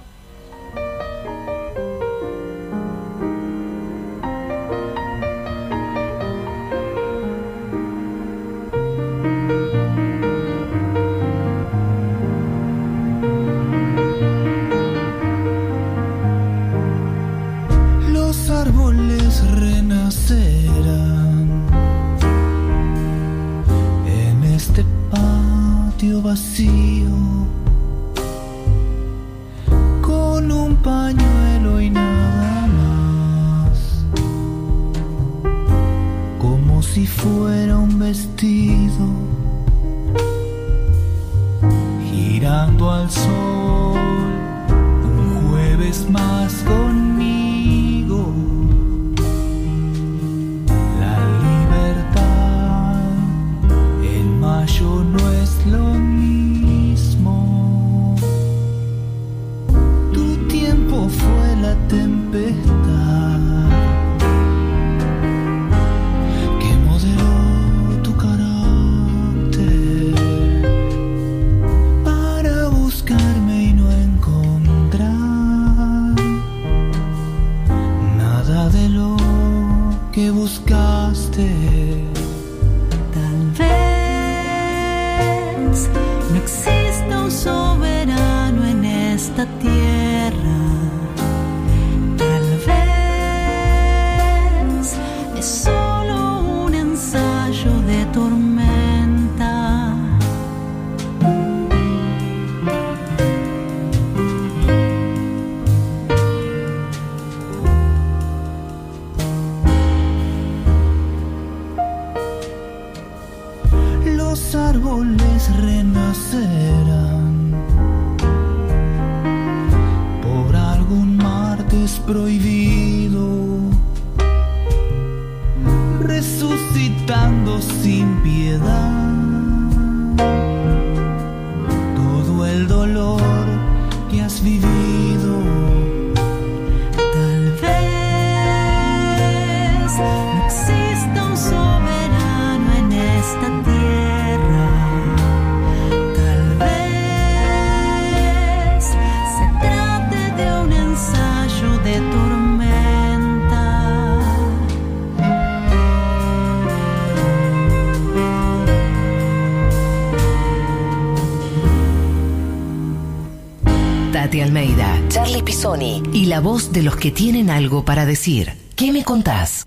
[166.37, 168.53] La voz de los que tienen algo para decir.
[168.77, 169.67] ¿Qué me contás?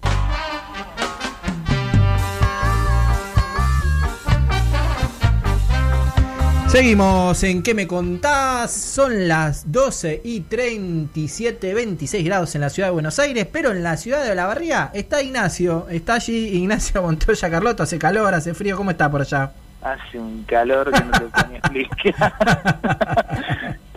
[6.67, 8.71] Seguimos en ¿Qué me contás?
[8.71, 13.81] Son las 12 y 37, 26 grados en la ciudad de Buenos Aires, pero en
[13.81, 15.87] la ciudad de Olavarría está Ignacio.
[15.89, 18.77] Está allí Ignacio Montoya Carlotto, hace calor, hace frío.
[18.77, 19.53] ¿Cómo está por allá?
[19.81, 22.33] Hace un calor que no te puedo explicar.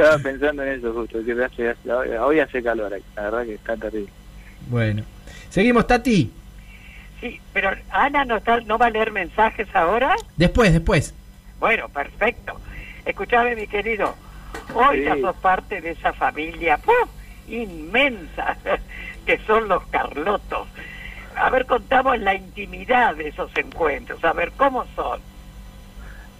[0.03, 3.55] Estaba pensando en eso justo, que hace- hace- hoy hace calor, aquí, la verdad que
[3.55, 4.11] está terrible.
[4.69, 5.05] Bueno.
[5.49, 6.29] Seguimos, Tati.
[7.21, 10.17] Sí, pero Ana no, está, no va a leer mensajes ahora.
[10.37, 11.15] Después, después.
[11.61, 12.59] Bueno, perfecto.
[13.05, 14.17] Escuchame, mi querido.
[14.75, 15.05] Hoy Sí.
[15.05, 17.09] ya sos parte de esa familia ¡puf!
[17.47, 18.57] inmensa
[19.25, 20.67] que son los Carlotos.
[21.37, 25.21] A ver, contamos la intimidad de esos encuentros, a ver cómo son.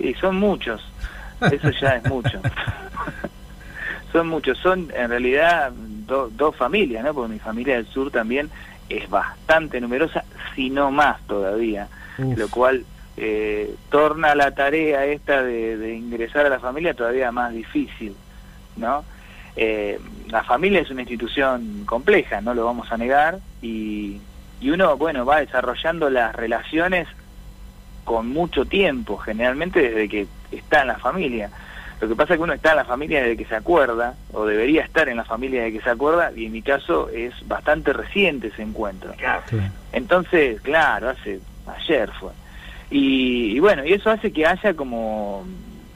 [0.01, 0.83] Y son muchos,
[1.53, 2.41] eso ya es mucho.
[4.13, 7.15] son muchos, son en realidad do- dos familias, ¿no?
[7.15, 8.51] Porque mi familia del sur también
[8.89, 12.37] es bastante numerosa, si no más todavía, Uf.
[12.37, 12.85] lo cual
[13.17, 18.15] eh, torna la tarea esta de, de ingresar a la familia todavía más difícil,
[18.77, 19.05] ¿no?
[19.57, 19.99] Eh,
[20.29, 24.19] la familia es una institución compleja, no lo vamos a negar, y,
[24.61, 27.07] y uno, bueno, va desarrollando las relaciones
[28.05, 31.51] con mucho tiempo, generalmente desde que está en la familia.
[32.03, 34.45] Lo que pasa es que uno está en la familia desde que se acuerda, o
[34.45, 37.93] debería estar en la familia desde que se acuerda, y en mi caso es bastante
[37.93, 39.15] reciente ese encuentro.
[39.93, 42.33] Entonces, claro, hace ayer fue.
[42.91, 45.47] Y, y bueno, y eso hace que haya como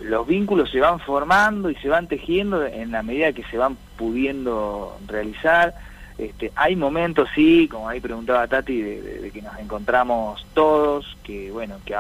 [0.01, 3.77] los vínculos se van formando y se van tejiendo en la medida que se van
[3.97, 5.75] pudiendo realizar.
[6.19, 11.17] Este, hay momentos, sí, como ahí preguntaba Tati, de, de- de que nos encontramos todos,
[11.25, 11.95] que bueno, que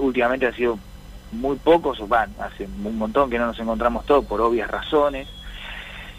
[0.00, 0.78] últimamente ha sido
[1.32, 5.28] muy pocos, van, hace un montón que no nos encontramos todos por obvias razones.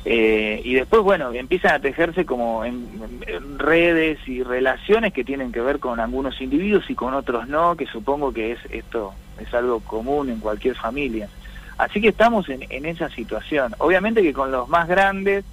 [0.04, 5.62] Eh, y después, bueno, empiezan a tejerse como en redes y relaciones que tienen que
[5.62, 9.80] ver con algunos individuos y con otros no, que supongo que es esto es algo
[9.80, 11.30] común en cualquier familia.
[11.78, 13.74] Así que estamos en, en esa situación.
[13.80, 15.44] Obviamente que con los más grandes,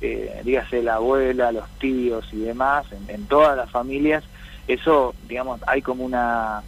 [0.00, 4.24] eh, dígase la abuela, los tíos y demás, en, en todas las familias,
[4.66, 6.62] eso, digamos, hay como una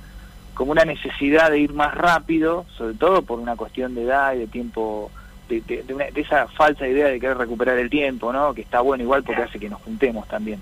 [0.61, 4.41] como una necesidad de ir más rápido, sobre todo por una cuestión de edad y
[4.41, 5.11] de tiempo,
[5.49, 8.53] de, una- de esa falsa idea de querer recuperar el tiempo, ¿no?
[8.53, 10.61] Que está bueno igual porque hace que nos juntemos también.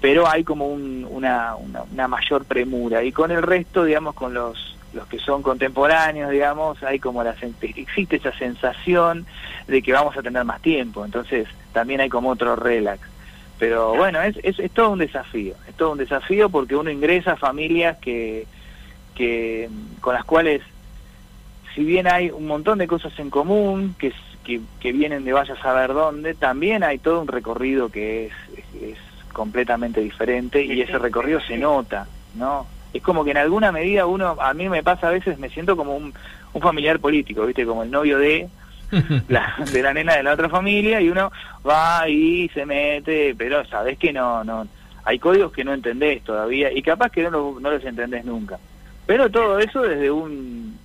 [0.00, 4.32] Pero hay como un- una, una, una mayor premura y con el resto, digamos, con
[4.32, 9.26] los los que son contemporáneos, digamos, hay como la existe esa sensación
[9.66, 13.06] de que vamos a tener más tiempo, entonces también hay como otro relax.
[13.58, 17.32] Pero bueno, es, es, es todo un desafío, es todo un desafío porque uno ingresa
[17.32, 18.46] a familias que,
[19.18, 19.68] que
[20.00, 20.62] con las cuales
[21.74, 24.12] si bien hay un montón de cosas en común que,
[24.44, 28.32] que, que vienen de vaya a saber dónde, también hay todo un recorrido que es,
[28.56, 28.98] es, es
[29.32, 32.66] completamente diferente y ese recorrido se nota, ¿no?
[32.94, 35.76] Es como que en alguna medida uno, a mí me pasa a veces, me siento
[35.76, 36.14] como un,
[36.54, 37.66] un familiar político, ¿viste?
[37.66, 38.48] Como el novio de
[39.28, 41.30] la, de la nena de la otra familia y uno
[41.68, 44.66] va y se mete, pero sabes que no, no,
[45.04, 48.58] hay códigos que no entendés todavía y capaz que no, lo- no los entendés nunca.
[49.08, 50.78] Pero todo eso desde un,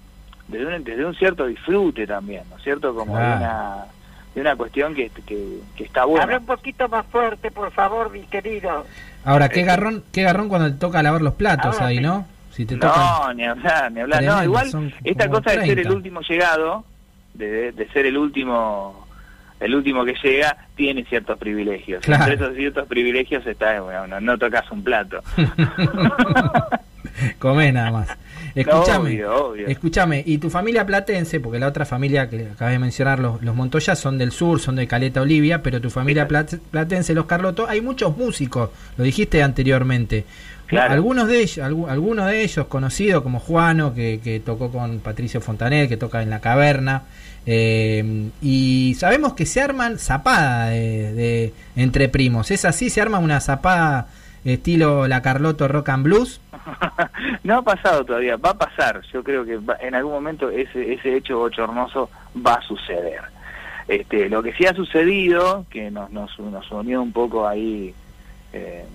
[0.48, 2.96] desde un, desde un cierto disfrute también, ¿no es cierto?
[2.96, 3.36] Como de, Claro.
[3.38, 3.86] una,
[4.34, 6.24] de una cuestión que, que, que está buena.
[6.24, 8.86] Habla un poquito más fuerte, por favor, mi querido.
[9.26, 12.02] Ahora, qué garrón, qué garrón cuando te toca lavar los platos Ahora ahí, sí.
[12.02, 12.26] ¿no?
[12.52, 12.78] Si te.
[12.78, 14.24] No, ni hablar, ni hablar.
[14.24, 15.94] No, igual esta cosa de ser el 30.
[15.94, 16.86] último llegado,
[17.34, 19.06] de, de ser el último
[19.60, 22.02] el último que llega, tiene ciertos privilegios.
[22.06, 22.24] Claro.
[22.32, 25.22] Entre esos ciertos privilegios está, bueno, no, no tocas un plato.
[27.40, 28.08] Comé nada más.
[28.56, 29.68] Escúchame, obvio.
[29.68, 33.56] escúchame, y tu familia platense, porque la otra familia que acabas de mencionar, los, los
[33.56, 37.68] Montoya, son del sur, son de Caleta Olivia, pero tu familia plat- platense, los Carloto,
[37.68, 40.26] hay muchos músicos, lo dijiste anteriormente.
[40.68, 40.94] Claro.
[40.94, 45.42] Algunos de ellos, algu- algunos de ellos conocidos como Juano, que, que tocó con Patricio
[45.42, 47.04] Fontanet, que toca en la caverna,
[47.46, 52.52] eh, y sabemos que se arman zapada de, de- entre primos.
[52.52, 52.90] ¿Es así?
[52.90, 54.08] ¿Se arma una zapada
[54.46, 56.42] estilo la Carloto Rock and Blues?
[57.44, 59.02] No ha pasado todavía, va a pasar.
[59.12, 62.10] Yo creo que va- en algún momento ese, ese hecho bochornoso
[62.46, 63.22] va a suceder.
[63.88, 67.94] Este, lo que sí ha sucedido, que nos, nos, nos unió un poco ahí,
[68.54, 68.86] eh,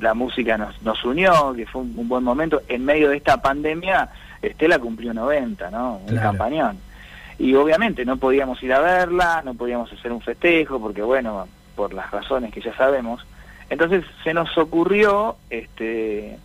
[0.00, 2.62] la música nos, nos unió, que fue un, un buen momento.
[2.68, 4.08] En medio de esta pandemia,
[4.40, 5.96] Estela cumplió 90, ¿no?
[5.96, 6.30] Un Claro.
[6.30, 6.78] campañón.
[7.40, 11.92] Y obviamente no podíamos ir a verla, no podíamos hacer un festejo, porque bueno, por
[11.92, 13.24] las razones que ya sabemos.
[13.70, 16.38] Entonces se nos ocurrió este,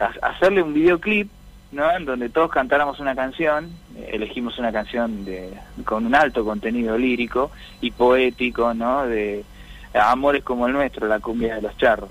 [0.00, 1.30] ha- hacerle un videoclip,
[1.72, 1.90] ¿no?
[1.92, 3.70] En donde todos cantáramos una canción,
[4.08, 5.52] elegimos una canción de,
[5.84, 9.06] con un alto contenido lírico y poético, ¿no?
[9.06, 9.44] De
[9.94, 12.10] Amores como el nuestro, la cumbia de los charros.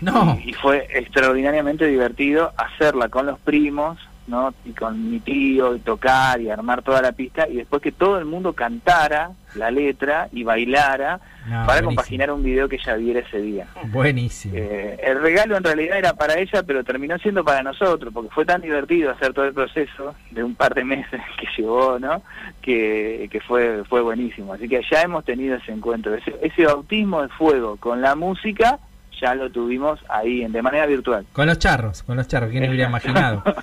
[0.00, 0.38] No.
[0.44, 4.54] Y, y fue extraordinariamente divertido hacerla con los primos, ¿no?
[4.64, 8.18] Y con mi tío, y tocar y armar toda la pista, y después que todo
[8.18, 11.88] el mundo cantara la letra y bailara No, para buenísimo.
[11.88, 13.66] compaginar un video que ella viera ese día.
[13.86, 14.54] Buenísimo.
[14.56, 18.44] Eh, el regalo en realidad era para ella, pero terminó siendo para nosotros, porque fue
[18.44, 22.22] tan divertido hacer todo el proceso de un par de meses que llevó, ¿no?
[22.60, 24.52] Que, que fue fue buenísimo.
[24.52, 28.78] Así que ya hemos tenido ese encuentro, ese, ese bautismo de fuego con la música,
[29.20, 31.26] ya lo tuvimos ahí en, de manera virtual.
[31.32, 33.42] Con los charros, con los charros, ¿quién hubiera imaginado?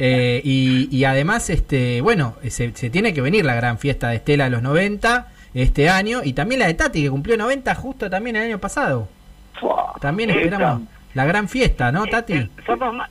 [0.00, 4.16] Eh, y, y además, este, bueno, se, se tiene que venir la gran fiesta de
[4.16, 6.22] Estela de los 90 este año.
[6.24, 9.08] Y también la de Tati, que cumplió 90 justo también el año pasado.
[10.00, 10.82] También esperamos
[11.14, 12.50] la gran fiesta, ¿no, Tati?
[12.66, 13.08] Somos ma-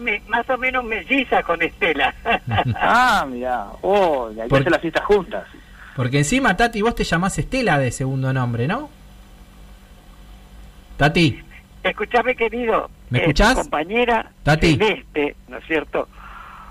[0.00, 2.14] me- más o menos mellizas con Estela.
[2.80, 3.66] Ah, mira.
[3.82, 5.44] Oh, hay que hacer las fiestas juntas.
[5.94, 8.88] Porque encima, Tati, vos te llamás Estela de segundo nombre, ¿no?
[11.02, 11.36] Tati,
[11.82, 12.88] Escuchame, querido.
[13.10, 13.54] ¿Me eh, escuchás?
[13.56, 14.76] compañera Tati.
[14.76, 16.08] Celeste, ¿no es cierto?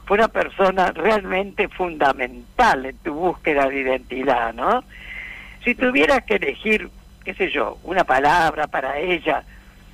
[0.06, 4.86] Fue una persona realmente fundamental en tu búsqueda de identidad, ¿no?
[5.66, 6.90] Si tuvieras que elegir,
[7.26, 9.44] qué sé yo, una palabra para ella,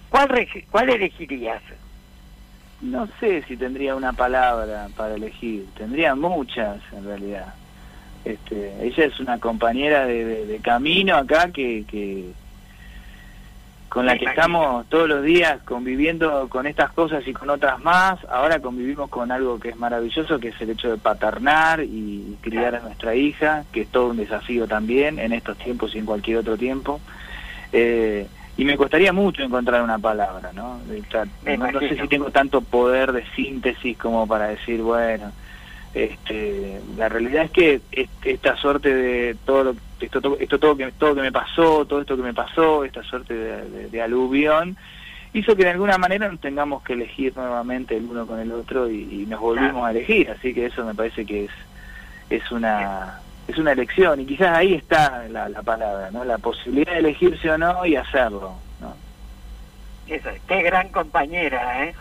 [0.09, 1.63] ¿cuál, regi- cuál elegirías?
[2.81, 5.65] No sé si tendría una palabra para elegir.
[5.75, 7.55] Tendría muchas, en realidad.
[8.23, 12.25] Este, ella es una compañera de, de- de camino acá que, que
[13.89, 18.19] con la que estamos todos los días conviviendo con estas cosas y con otras más.
[18.29, 22.75] Ahora convivimos con algo que es maravilloso, que es el hecho de paternar y, criar
[22.75, 26.37] a nuestra hija, que es todo un desafío también en estos tiempos y en cualquier
[26.37, 26.99] otro tiempo.
[27.71, 28.27] Eh,
[28.57, 30.73] y me costaría mucho encontrar una palabra, ¿no?
[30.73, 31.25] O sea,
[31.57, 35.31] no, no sé si tengo tanto poder de síntesis como para decir, bueno,
[35.93, 37.81] este, la realidad es que
[38.23, 42.01] esta suerte de todo lo, esto, to- esto todo que todo que me pasó, todo
[42.01, 44.77] esto que me pasó, esta suerte de, de- de aluvión,
[45.33, 48.89] hizo que de alguna manera nos tengamos que elegir nuevamente el uno con el otro
[48.89, 51.51] y, y nos volvimos a elegir, así que eso me parece que es
[52.29, 56.25] es una es una elección y quizás ahí está la, la palabra, ¿no?
[56.25, 58.93] La posibilidad de elegirse o no y hacerlo, ¿no?
[60.07, 61.95] Eso, qué gran compañera, ¿eh?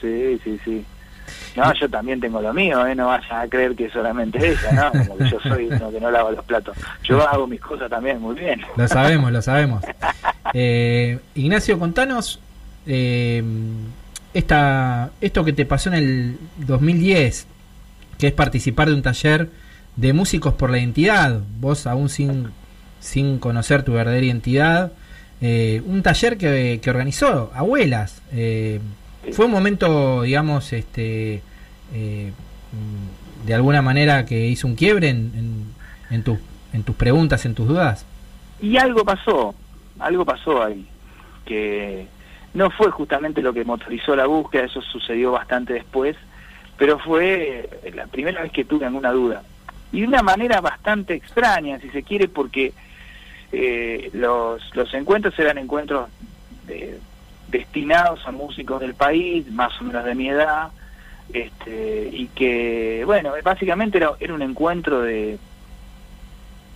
[0.00, 0.84] Sí, sí, sí.
[1.56, 2.94] No, yo también tengo lo mío, ¿eh?
[2.94, 4.90] No vayan a creer que solamente ella, ¿no?
[5.06, 6.76] Como que yo soy uno que no lava los platos.
[7.02, 8.60] Yo hago mis cosas también muy bien.
[8.76, 9.82] lo sabemos, lo sabemos.
[10.54, 12.40] Eh, Ignacio, contanos
[12.86, 13.42] eh,
[14.34, 17.46] esta, esto que te pasó en el 2010,
[18.18, 19.48] que es participar de un taller
[19.96, 22.48] de músicos por la identidad, vos aún sin,
[23.00, 24.92] sin conocer tu verdadera identidad,
[25.40, 28.22] eh, un taller que, que organizó Abuelas.
[28.32, 28.80] eh,
[29.32, 31.42] fue un momento, digamos, este,
[31.94, 32.32] eh,
[33.44, 36.38] de alguna manera que hizo un quiebre en, en, en, tus-
[36.72, 38.04] en tus preguntas, en tus dudas.
[38.60, 39.54] Y algo pasó,
[39.98, 40.86] algo pasó ahí,
[41.44, 42.06] que
[42.54, 46.16] no fue justamente lo que motorizó la búsqueda, eso sucedió bastante después,
[46.78, 49.42] pero fue eh, la primera vez que tuve alguna duda.
[49.92, 52.72] Y de una manera bastante extraña, si se quiere, porque
[53.52, 56.08] eh, los, los encuentros eran encuentros
[56.66, 56.98] de-
[57.48, 60.70] destinados a músicos del país, más o menos de mi edad,
[61.32, 65.38] este, y que, bueno, básicamente era, un encuentro de,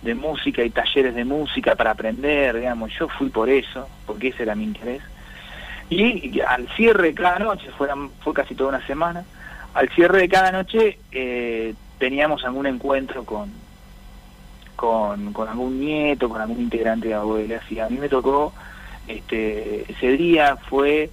[0.01, 4.43] de música y talleres de música para aprender, digamos, yo fui por eso, porque ese
[4.43, 5.01] era mi interés.
[5.89, 9.25] Y, y al cierre de cada noche, fueran, fue casi toda una semana,
[9.73, 13.51] al cierre de cada noche eh, teníamos algún encuentro con,
[14.75, 18.53] con, con algún nieto, con algún integrante de abuelas, y a mí me tocó,
[19.11, 21.09] este, ese día fue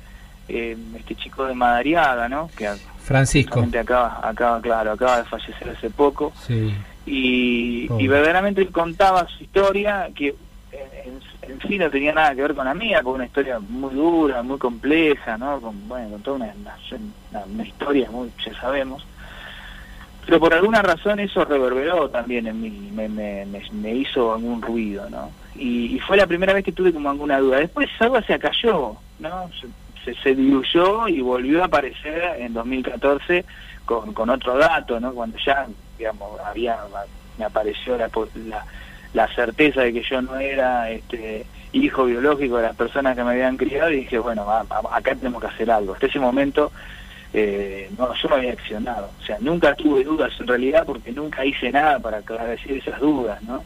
[0.48, 2.50] eh, este chico de Madariaga, ¿no?
[2.56, 2.70] Que
[3.02, 3.64] Francisco.
[3.78, 6.74] acaba, acaba, claro, acaba de fallecer hace poco Sí.
[7.06, 10.34] y, y verdaderamente él contaba su historia que
[10.72, 13.94] en, en sí no tenía nada que ver con la mía, con una historia muy
[13.94, 15.60] dura, muy compleja, ¿no?
[15.60, 16.52] Con, bueno, con toda una,
[17.32, 19.04] una- una historia muy, ya sabemos.
[20.28, 25.08] Pero por alguna razón eso reverberó también en mí, me, me, me, hizo algún ruido,
[25.08, 25.30] ¿no?
[25.56, 27.60] Y, fue la primera vez que tuve como alguna duda.
[27.60, 29.48] Después duda se acalló, ¿no?
[29.58, 33.46] Se, se, se diluyó y volvió a aparecer en 2014
[33.86, 35.14] con, con otro dato, ¿no?
[35.14, 35.66] Cuando ya,
[35.96, 36.76] digamos, había,
[37.38, 38.10] me apareció la,
[38.46, 38.66] la,
[39.14, 43.30] la certeza de que yo no era este hijo biológico de las personas que me
[43.30, 45.94] habían criado y dije, bueno, va- acá tenemos que hacer algo.
[45.94, 46.70] Hasta ese momento,
[47.32, 49.10] eh, no, yo me había accionado.
[49.20, 53.42] O sea, nunca tuve dudas en realidad porque nunca hice nada para decir esas dudas,
[53.42, 53.62] ¿no?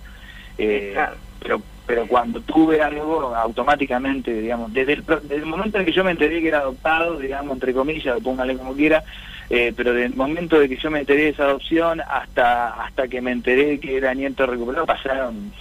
[0.58, 0.94] Eh,
[1.40, 6.04] pero pero cuando tuve algo automáticamente digamos desde el, desde el momento en que yo
[6.04, 9.02] me enteré que era adoptado digamos entre comillas póngale como quiera
[9.50, 13.08] eh, pero desde el momento de que yo me enteré de esa adopción hasta hasta
[13.08, 15.52] que me enteré que era nieto recuperado pasaron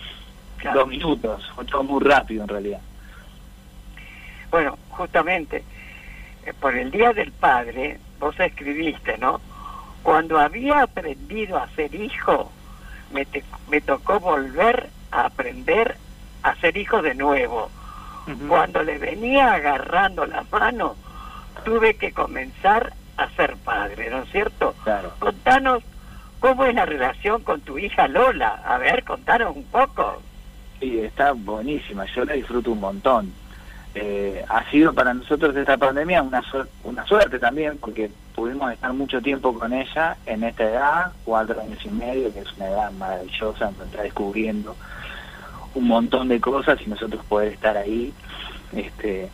[0.74, 2.80] dos minutos fue todo muy rápido en realidad
[4.52, 5.64] Bueno, justamente,
[6.60, 9.40] por el Día del Padre, vos escribiste, ¿no?
[10.04, 12.52] Cuando había aprendido a ser hijo,
[13.12, 15.98] me, te- me tocó volver a aprender
[16.44, 17.70] a ser hijo de nuevo.
[18.48, 20.96] Cuando le venía agarrando la mano,
[21.66, 24.74] tuve que comenzar a ser padre, ¿no es cierto?
[24.84, 25.12] Claro.
[25.20, 25.84] Contanos
[26.40, 28.62] cómo es la relación con tu hija Lola.
[28.66, 30.22] A ver, contanos un poco.
[30.80, 33.34] Sí, está buenísima, yo la disfruto un montón.
[33.94, 38.94] Eh, ha sido para nosotros esta pandemia una, suer- una suerte también, porque pudimos estar
[38.94, 42.92] mucho tiempo con ella en esta edad, cuatro años y medio, que es una edad
[42.94, 44.76] maravillosa, nos está descubriendo.
[45.74, 48.14] un montón de cosas y nosotros poder estar ahí.
[48.74, 49.30] Este,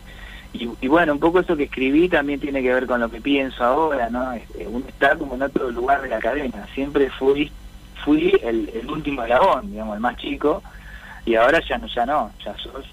[0.52, 3.62] y, bueno, un poco eso que escribí también tiene que ver con lo que pienso
[3.64, 4.32] ahora, ¿no?
[4.32, 6.66] Este, uno está como en otro lugar de la cadena.
[6.74, 7.50] Siempre fui
[8.04, 10.62] fui el, el último eslabón, digamos, el más chico,
[11.26, 12.86] y ahora ya no, ya no, ya sos.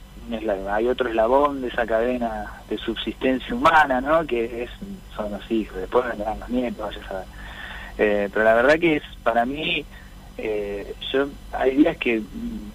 [0.71, 4.25] Hay otro eslabón de esa cadena de subsistencia humana, ¿no?
[4.25, 4.69] Que es,
[5.15, 7.27] son los hijos, después vendrán los nietos, vaya a saber.
[7.97, 9.85] Eh, pero la verdad que es, para mí,
[10.37, 12.21] eh, yo hay días que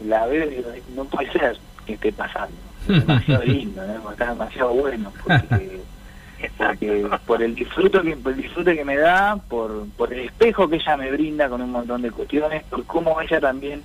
[0.04, 2.56] la veo y digo, no puede ser que esté pasando.
[2.88, 4.10] Es demasiado lindo, ¿no?
[4.10, 5.80] Está demasiado bueno, porque,
[6.56, 10.68] porque por el disfrute que por el disfrute que me da, por, por el espejo
[10.68, 13.82] que ella me brinda con un montón de cuestiones, por cómo ella también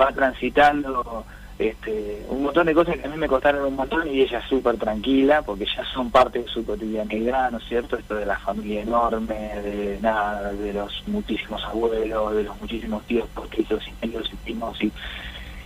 [0.00, 1.26] va transitando
[1.58, 4.76] este, un montón de cosas que a mí me costaron un montón y ella súper
[4.76, 7.96] tranquila porque ya son parte de su cotidianidad, ¿no es cierto?
[7.96, 13.28] Esto de la familia enorme, de nada, de los muchísimos abuelos, de los muchísimos tíos,
[13.34, 14.92] postitos y medios y primos y,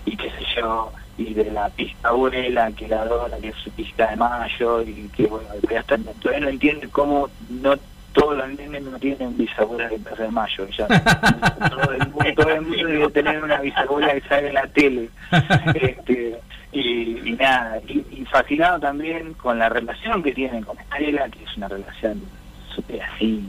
[0.07, 3.71] y qué sé yo, y de la pista abuela que la adora, que es su
[3.71, 7.77] pista de mayo y que bueno, que hasta todavía no entiende cómo no
[8.13, 10.67] todos los nenes no tienen bisabuela que de mayo.
[10.69, 10.87] Ya,
[11.71, 15.09] todo, el mundo, todo el mundo debe tener una bisabuela que sale en la tele.
[15.75, 16.39] Este,
[16.73, 21.57] y, nada, y, y fascinado también con la relación que tienen con Estela, que es
[21.57, 22.23] una relación
[22.75, 23.45] súper así,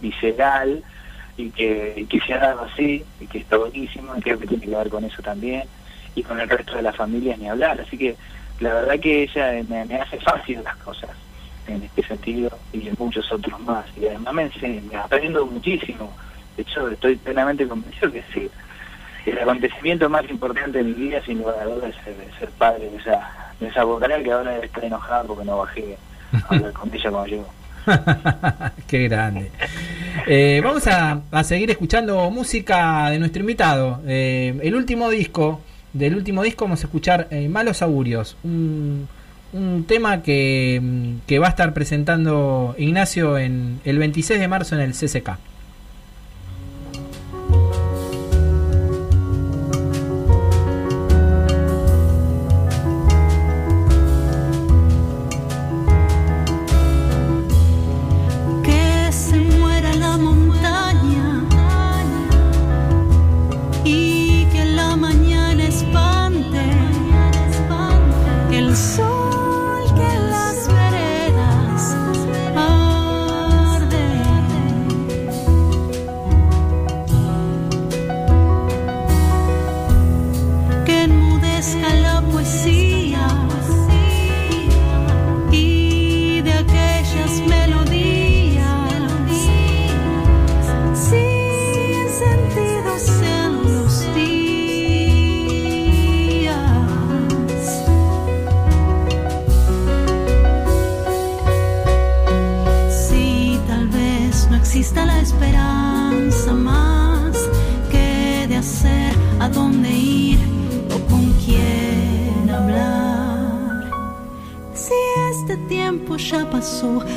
[0.00, 0.82] visceral,
[1.36, 4.64] y que, que se ha dado así, y que está buenísimo, y creo que tiene
[4.64, 5.64] que ver con eso también,
[6.14, 7.80] y con el resto de la familia ni hablar.
[7.80, 8.16] Así que
[8.60, 11.10] la verdad que ella me hace fácil las cosas
[11.66, 13.84] en este sentido y en muchos otros más.
[14.00, 16.12] Y además me, ense- me aprendo muchísimo.
[16.56, 18.48] De hecho, estoy plenamente convencido que sí.
[19.24, 22.90] El acontecimiento más importante de mi vida, sin lugar a dudas, es ser, ser padre
[22.90, 25.96] de esa, de esa bocara que ahora estar enojada porque no bajé
[26.32, 27.48] a hablar con ella cuando llegó.
[28.86, 29.50] Qué grande.
[30.26, 34.00] Eh, vamos a, a seguir escuchando música de nuestro invitado.
[34.06, 35.60] Eh, el último disco,
[35.92, 39.08] del último disco vamos a escuchar eh, Malos Augurios, un,
[39.52, 44.74] un tema que, mm, que va a estar presentando Ignacio en el 26 de marzo
[44.74, 45.38] en el CCK.
[68.50, 69.11] Que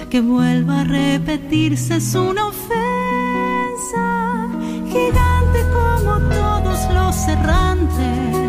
[0.09, 2.77] que vuelva a repetirse es una ofensa.
[4.87, 8.44] Gigante como todos los errantes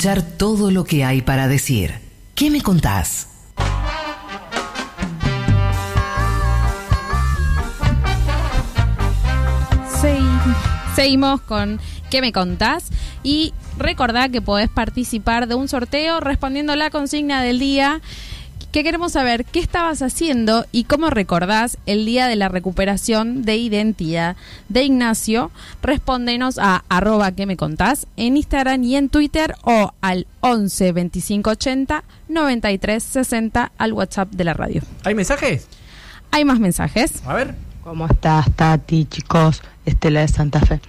[0.00, 1.92] Todo lo que hay para decir.
[2.34, 3.26] ¿Qué me contás?
[10.00, 10.56] Segui-
[10.94, 11.80] Seguimos con
[12.10, 12.90] ¿Qué me contás?
[13.22, 18.00] Y recordá que podés participar de un sorteo respondiendo la consigna del día
[18.72, 23.56] que queremos saber qué estabas haciendo y cómo recordás el día de la recuperación de
[23.56, 24.36] identidad
[24.68, 25.50] de Ignacio.
[25.82, 31.50] Respóndenos a arroba que me contás en Instagram y en Twitter o al 11 25
[31.50, 34.82] 80 93 60 al WhatsApp de la radio.
[35.04, 35.66] ¿Hay mensajes?
[36.30, 37.22] Hay más mensajes.
[37.26, 37.54] A ver.
[37.82, 39.62] ¿Cómo estás, Tati, chicos?
[39.86, 40.80] Estela de Santa Fe.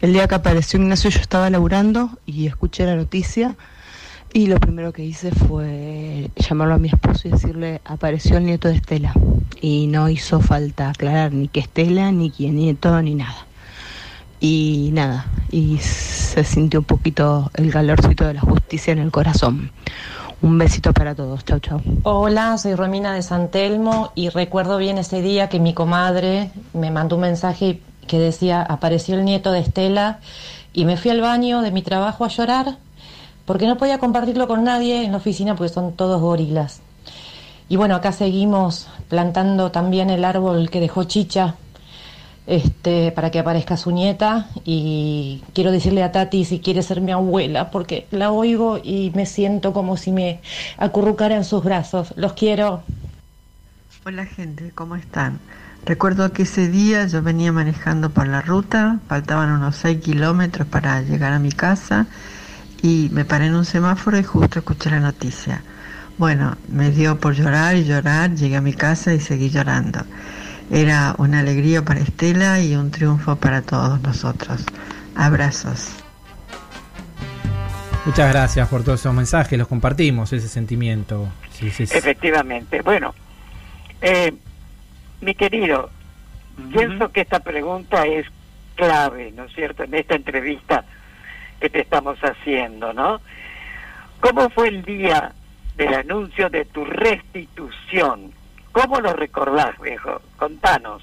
[0.00, 3.56] El día que apareció Ignacio yo estaba laburando y escuché la noticia
[4.34, 8.68] y lo primero que hice fue llamarlo a mi esposo y decirle, apareció el nieto
[8.68, 9.12] de Estela.
[9.60, 13.46] Y no hizo falta aclarar ni que Estela, ni quién nieto, ni nada.
[14.40, 19.70] Y nada, y se sintió un poquito el calorcito de la justicia en el corazón.
[20.40, 21.80] Un besito para todos, chau chau.
[22.02, 26.90] Hola, soy Romina de San Telmo y recuerdo bien ese día que mi comadre me
[26.90, 30.18] mandó un mensaje que decía, apareció el nieto de Estela
[30.72, 32.78] y me fui al baño de mi trabajo a llorar
[33.44, 36.80] porque no podía compartirlo con nadie en la oficina porque son todos gorilas.
[37.68, 41.54] Y bueno, acá seguimos plantando también el árbol que dejó Chicha
[42.46, 47.12] este, para que aparezca su nieta y quiero decirle a Tati si quiere ser mi
[47.12, 50.40] abuela porque la oigo y me siento como si me
[50.76, 52.12] acurrucara en sus brazos.
[52.16, 52.82] Los quiero.
[54.04, 55.38] Hola gente, ¿cómo están?
[55.84, 61.00] Recuerdo que ese día yo venía manejando por la ruta, faltaban unos 6 kilómetros para
[61.02, 62.06] llegar a mi casa
[62.82, 65.62] y me paré en un semáforo y justo escuché la noticia.
[66.18, 70.00] Bueno, me dio por llorar y llorar, llegué a mi casa y seguí llorando.
[70.70, 74.64] Era una alegría para Estela y un triunfo para todos nosotros.
[75.14, 75.90] Abrazos.
[78.04, 81.28] Muchas gracias por todos esos mensajes, los compartimos, ese sentimiento.
[81.50, 81.96] Sí, sí, sí.
[81.96, 82.82] Efectivamente.
[82.82, 83.14] Bueno,
[84.00, 84.34] eh,
[85.20, 85.88] mi querido,
[86.72, 88.26] pienso que esta pregunta es
[88.74, 90.84] clave, ¿no es cierto?, en esta entrevista
[91.62, 93.20] que te estamos haciendo, ¿no?
[94.20, 95.32] ¿Cómo fue el día
[95.76, 98.32] del anuncio de tu restitución?
[98.72, 100.20] ¿Cómo lo recordás, viejo?
[100.36, 101.02] Contanos.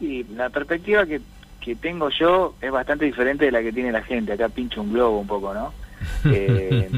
[0.00, 1.20] Y la perspectiva que,
[1.60, 4.32] que tengo yo es bastante diferente de la que tiene la gente.
[4.32, 5.72] Acá pincho un globo un poco, ¿no?
[6.32, 6.90] Eh,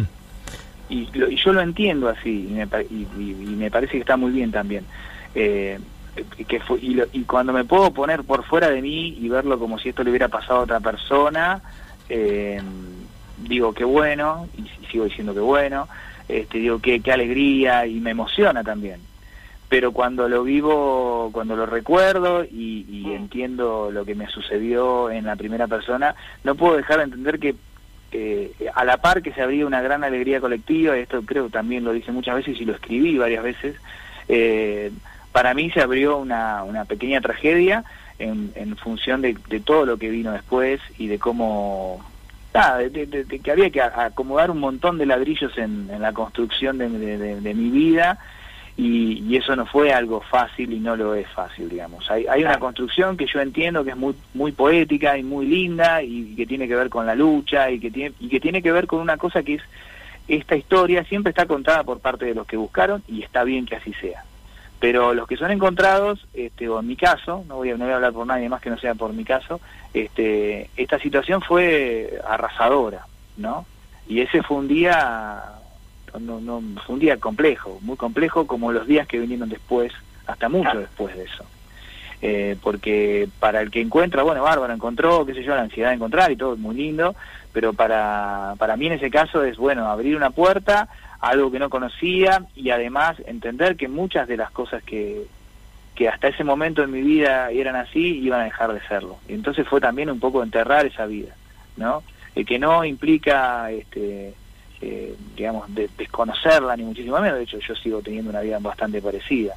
[0.88, 3.92] y, lo- y yo lo entiendo así, y me, pa- y- y- y me parece
[3.92, 4.84] que está muy bien también.
[5.34, 5.78] Eh,
[6.48, 9.58] que fue, y, lo- y cuando me puedo poner por fuera de mí y verlo
[9.58, 11.60] como si esto le hubiera pasado a otra persona,
[12.08, 12.60] eh,
[13.38, 15.88] digo qué bueno, y, sigo diciendo que bueno,
[16.28, 19.00] este, digo qué, qué alegría y me emociona también.
[19.68, 25.26] Pero cuando lo vivo, cuando lo recuerdo y, y entiendo lo que me sucedió en
[25.26, 27.54] la primera persona, no puedo dejar de entender que
[28.10, 31.52] eh, a la par que se abría una gran alegría colectiva, y esto creo que
[31.52, 33.76] también lo dije muchas veces y lo escribí varias veces,
[34.28, 34.90] eh,
[35.30, 37.84] para mí se abrió una, una pequeña tragedia
[38.18, 42.04] en, en función de, de todo lo que vino después y de cómo
[42.54, 46.12] nada, de, de- de que había que acomodar un montón de ladrillos en, en la
[46.12, 46.88] construcción de,
[47.54, 48.18] mi vida
[48.76, 52.10] y, y eso no fue algo fácil y no lo es fácil, digamos.
[52.10, 56.02] Hay, hay una construcción que yo entiendo que es muy, muy poética y muy linda
[56.02, 58.72] y que tiene que ver con la lucha y que tiene, y que tiene que
[58.72, 59.62] ver con una cosa que es
[60.28, 63.76] esta historia siempre está contada por parte de los que buscaron y está bien que
[63.76, 64.24] así sea.
[64.80, 67.92] Pero los que son encontrados, este, o en mi caso, no voy, a, no voy
[67.92, 69.60] a hablar por nadie más que no sea por mi caso,
[69.92, 73.06] este, esta situación fue arrasadora,
[73.36, 73.66] ¿no?
[74.06, 75.42] Y ese fue un día,
[76.20, 79.92] no, no, fue un día complejo, muy complejo como los días que vinieron después,
[80.26, 81.44] hasta mucho después de eso.
[82.20, 85.96] Eh, porque para el que encuentra, bueno, bárbaro, encontró, qué sé yo, la ansiedad de
[85.96, 87.14] encontrar y todo, muy lindo,
[87.52, 90.88] pero para, para mí en ese caso es, bueno, abrir una puerta,
[91.20, 95.24] algo que no conocía y además entender que muchas de las cosas que,
[95.94, 99.18] que hasta ese momento en mi vida eran así iban a dejar de serlo.
[99.28, 101.34] Y entonces fue también un poco enterrar esa vida,
[101.76, 102.02] ¿no?
[102.34, 104.32] El que no implica, este,
[104.80, 109.02] eh, digamos, de- desconocerla ni muchísimo menos, de hecho yo sigo teniendo una vida bastante
[109.02, 109.54] parecida.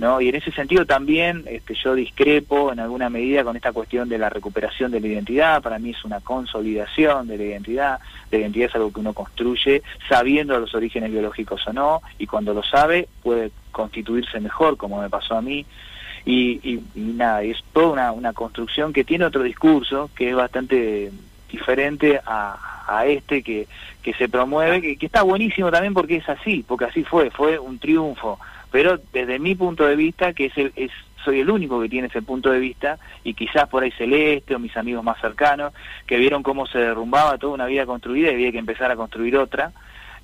[0.00, 0.20] ¿No?
[0.20, 4.18] Y en ese sentido también este, yo discrepo en alguna medida con esta cuestión de
[4.18, 5.62] la recuperación de la identidad.
[5.62, 8.00] Para mí es una consolidación de la identidad.
[8.30, 12.54] La identidad es algo que uno construye sabiendo los orígenes biológicos o no, y cuando
[12.54, 15.64] lo sabe puede constituirse mejor, como me pasó a mí.
[16.24, 21.10] Y, y- y nada, es toda una, construcción que tiene otro discurso que es bastante
[21.50, 23.66] diferente a, a este que,
[24.02, 27.78] que se promueve, que está buenísimo también porque es así, porque así fue, fue un
[27.78, 28.38] triunfo.
[28.70, 30.90] Pero desde mi punto de vista, que es, el- es
[31.24, 34.58] soy el único que tiene ese punto de vista, y quizás por ahí Celeste o
[34.58, 35.74] mis amigos más cercanos,
[36.06, 39.36] que vieron cómo se derrumbaba toda una vida construida y había que empezar a construir
[39.36, 39.72] otra,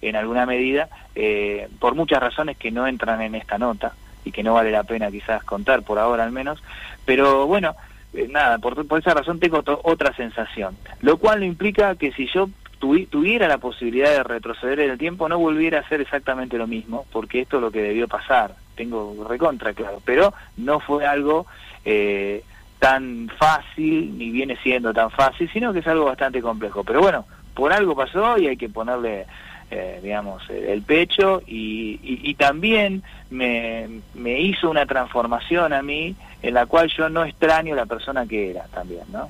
[0.00, 3.92] en alguna medida, eh, por muchas razones que no entran en esta nota
[4.24, 6.62] y que no vale la pena quizás contar por ahora al menos,
[7.04, 7.74] pero bueno,
[8.14, 10.76] eh, nada, por, por esa razón tengo otra sensación.
[11.00, 12.48] Lo cual no implica que si yo
[12.80, 16.66] tuvi- tuviera la posibilidad de retroceder en el tiempo, no volviera a hacer exactamente lo
[16.66, 18.54] mismo, porque esto es lo que debió pasar.
[18.74, 20.00] Tengo recontra, claro.
[20.04, 21.46] Pero no fue algo
[21.84, 22.42] eh,
[22.78, 26.84] tan fácil, ni viene siendo tan fácil, sino que es algo bastante complejo.
[26.84, 27.24] Pero bueno,
[27.54, 29.24] por algo pasó y hay que ponerle
[29.70, 36.14] eh, digamos, el pecho y, y, y también me, me hizo una transformación a mí
[36.42, 39.28] en la cual yo no extraño la persona que era también, ¿no?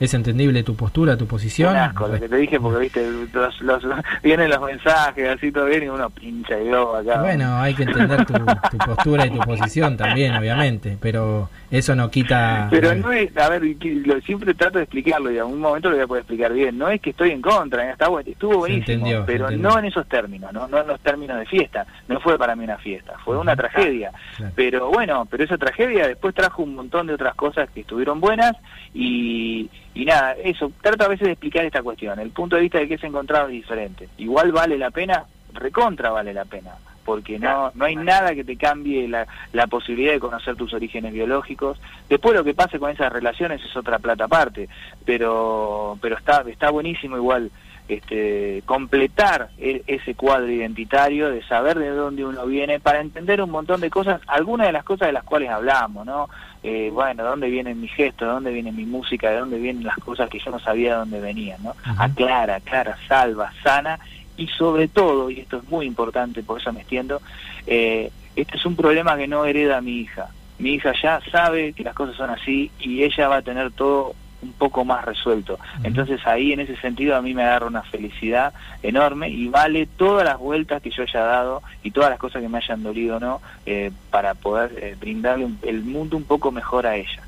[0.00, 1.76] Es entendible tu postura, tu posición.
[1.76, 3.82] Asco, lo que te dije, porque viste, los, los-
[4.22, 7.20] vienen los mensajes, así todo bien, y uno pincha y globo acá.
[7.20, 12.10] Bueno, hay que entender tu, tu postura y tu posición también, obviamente, pero eso no
[12.10, 12.68] quita...
[12.70, 15.96] Pero no es, a ver, lo- siempre trato de explicarlo y en un momento lo
[15.96, 16.78] voy a poder explicar bien.
[16.78, 19.70] No es que estoy en contra, está bueno, estuvo buenísimo, entendió, pero entendió.
[19.70, 20.66] no en esos términos, ¿no?
[20.68, 21.86] no en los términos de fiesta.
[22.08, 24.12] No fue para mí una fiesta, fue una tragedia.
[24.54, 28.52] Pero bueno, pero esa tragedia después trajo un montón de otras cosas que estuvieron buenas
[28.94, 32.18] y, y nada, eso, trato a veces de explicar esta cuestión.
[32.18, 34.08] El punto de vista de que se encontraba es diferente.
[34.18, 36.70] Igual vale la pena, recontra vale la pena
[37.08, 41.14] porque no no hay nada que te cambie la, la posibilidad de conocer tus orígenes
[41.14, 41.80] biológicos.
[42.06, 44.68] Después lo que pase con esas relaciones es otra plata aparte,
[45.06, 47.50] pero pero está está buenísimo igual
[47.88, 53.52] este completar e- ese cuadro identitario de saber de dónde uno viene para entender un
[53.52, 56.28] montón de cosas, algunas de las cosas de las cuales hablamos, ¿no?
[56.62, 59.84] Eh, bueno, de dónde vienen mis gestos, de dónde viene mi música, de dónde vienen
[59.84, 61.74] las cosas que yo no sabía de dónde venían, ¿no?
[61.96, 63.98] Aclara, aclara, salva, sana
[64.38, 67.20] y sobre todo, y esto es muy importante, por eso me extiendo,
[67.66, 70.28] eh, este es un problema que no hereda mi hija.
[70.58, 74.14] Mi hija ya sabe que las cosas son así y ella va a tener todo
[74.40, 75.58] un poco más resuelto.
[75.82, 78.52] Entonces ahí en ese sentido a mí me agarra una felicidad
[78.84, 82.48] enorme y vale todas las vueltas que yo haya dado y todas las cosas que
[82.48, 86.86] me hayan dolido no eh, para poder eh, brindarle un- el mundo un poco mejor
[86.86, 87.20] a ella.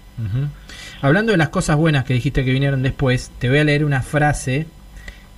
[1.03, 4.03] Hablando de las cosas buenas que dijiste que vinieron después, te voy a leer una
[4.03, 4.67] frase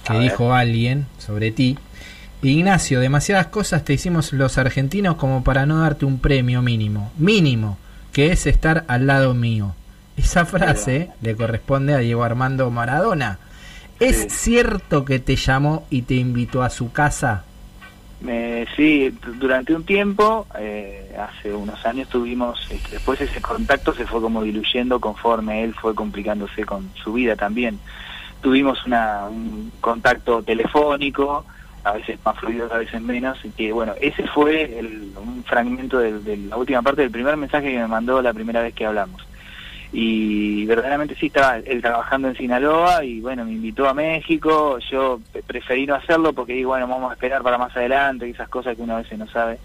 [0.06, 1.78] que dijo alguien sobre ti.
[2.42, 7.78] Ignacio, demasiadas cosas te hicimos los argentinos como para no darte un premio mínimo, mínimo,
[8.12, 9.74] que es estar al lado mío.
[10.16, 13.38] Esa frase le corresponde a Diego Armando Maradona.
[14.00, 17.44] ¿Es cierto que te llamó y te invitó a su casa?
[18.20, 24.06] Me, sí, durante un tiempo, eh, hace unos años tuvimos, este, después ese contacto se
[24.06, 27.78] fue como diluyendo conforme él fue complicándose con su vida también.
[28.42, 31.44] Tuvimos una, un contacto telefónico,
[31.84, 35.98] a veces más fluido, a veces menos, y que bueno, ese fue el- un fragmento
[35.98, 38.84] del- de la última parte del primer mensaje que me mandó la primera vez que
[38.86, 39.24] hablamos.
[39.92, 44.78] Y verdaderamente sí estaba él trabajando en Sinaloa y bueno me invitó a México.
[44.90, 48.48] Yo preferí no hacerlo porque digo bueno vamos a esperar para más adelante y esas
[48.48, 49.58] cosas que uno a veces no sabe.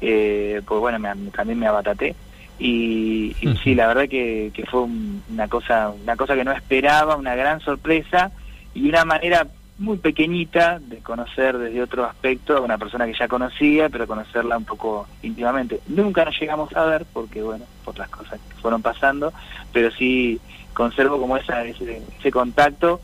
[0.00, 2.14] Eh, pues bueno me, también me abataté
[2.58, 6.52] y, y sí la verdad que, que fue un- una cosa una cosa que no
[6.52, 8.30] esperaba una gran sorpresa
[8.74, 9.46] y una manera
[9.78, 14.56] muy pequeñita de conocer desde otro aspecto a una persona que ya conocía, pero conocerla
[14.56, 15.80] un poco íntimamente.
[15.88, 19.32] Nunca nos llegamos a ver porque, bueno, por las cosas que fueron pasando,
[19.72, 20.38] pero sí
[20.72, 23.00] conservo como esa, ese, ese contacto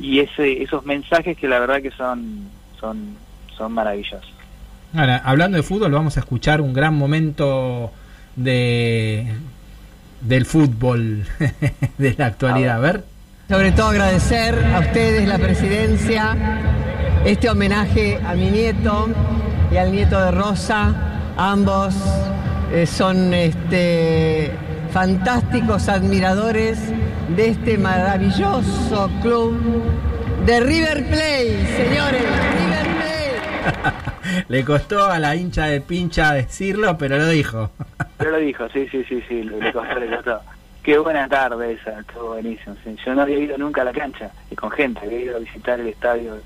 [0.00, 2.48] y ese, esos mensajes que la verdad que son,
[2.80, 3.14] son,
[3.56, 4.32] son maravillosos.
[4.96, 7.92] Ahora, hablando de fútbol, vamos a escuchar un gran momento
[8.36, 9.26] de
[10.20, 11.24] del fútbol
[11.98, 12.76] de la actualidad.
[12.76, 13.04] A ver.
[13.48, 16.36] Sobre todo agradecer a ustedes, la presidencia,
[17.24, 19.08] este homenaje a mi nieto
[19.70, 20.94] y al nieto de Rosa.
[21.36, 21.94] Ambos
[22.72, 24.50] eh, son este,
[24.92, 26.78] fantásticos admiradores
[27.36, 29.60] de este maravilloso club
[30.44, 33.05] de River Plate, señores, River Plate.
[34.48, 37.70] Le costó a la hincha de pincha decirlo, pero lo dijo.
[38.18, 40.40] Pero lo dijo, sí, sí, sí, sí, le, costó, le costó.
[40.82, 42.76] Qué buena tarde esa, estuvo buenísimo.
[42.84, 42.96] sí.
[43.04, 45.80] Yo no había ido nunca a la cancha, y con gente, había ido a visitar
[45.80, 46.38] el estadio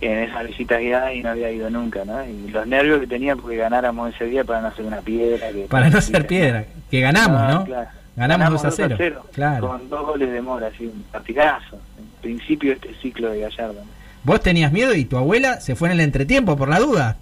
[0.00, 2.24] en esas visitas guiadas y no había ido nunca, ¿no?
[2.24, 5.50] Y los nervios que tenía porque ganáramos ese día para no hacer una piedra.
[5.50, 7.64] Que, Para no ser piedra, que ganamos, ¿no?
[7.64, 7.90] claro.
[8.18, 9.26] Ganamos 2 a 0.
[9.32, 9.68] Claro.
[9.68, 11.78] Con dos goles de mora, así, un partidazo.
[11.98, 13.74] En principio de este ciclo de Gallardo.
[13.74, 13.97] ¿no?
[14.24, 17.16] Vos tenías miedo y tu abuela se fue en el entretiempo por la duda.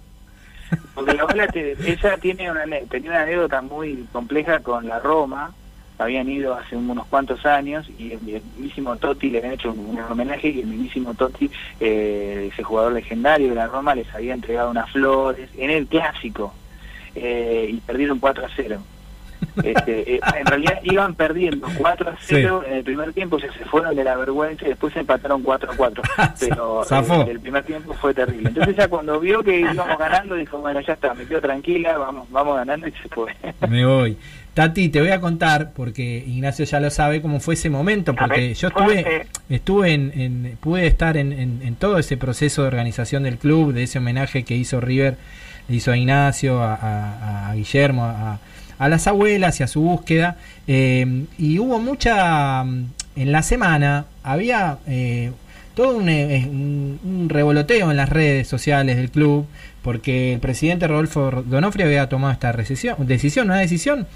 [0.93, 5.53] Porque la abuela, te- ella tiene una, tenía una anécdota muy compleja con la Roma,
[5.99, 9.99] habían ido hace unos cuantos años y el, mismísimo Totti le habían hecho un, un
[9.99, 14.69] homenaje y el mismísimo Totti, eh, ese jugador legendario de la Roma, les había entregado
[14.69, 16.53] unas flores en el clásico
[17.15, 18.79] eh, y perdieron 4 a 0.
[19.63, 23.65] Este, eh, en realidad iban perdiendo 4 a 0 en el primer tiempo, ya se
[23.65, 26.03] fueron de la vergüenza y después se empataron 4 a 4.
[26.39, 28.49] Pero eh, el primer tiempo fue terrible.
[28.49, 32.27] Entonces ya cuando vio que íbamos ganando, dijo, bueno, ya está, me quedo tranquila, vamos
[32.29, 33.33] vamos ganando y se fue.
[33.69, 34.17] Me voy.
[34.53, 38.55] Tati, te voy a contar, porque Ignacio ya lo sabe, cómo fue ese momento, porque
[38.55, 43.21] yo estuve, estuve en, en- pude estar en, en- en todo ese proceso de organización
[43.23, 45.15] del club, de ese homenaje que hizo River,
[45.67, 48.39] le hizo a Ignacio, a, a- a Guillermo, a,
[48.79, 54.77] a las abuelas y a su búsqueda, eh, y hubo mucha, en la semana, había
[54.87, 55.31] eh,
[55.75, 59.45] todo un, eh, un revoloteo en las redes sociales del club,
[59.81, 64.07] porque el presidente Rodolfo Donofrio había tomado esta recesión, decisión, una decisión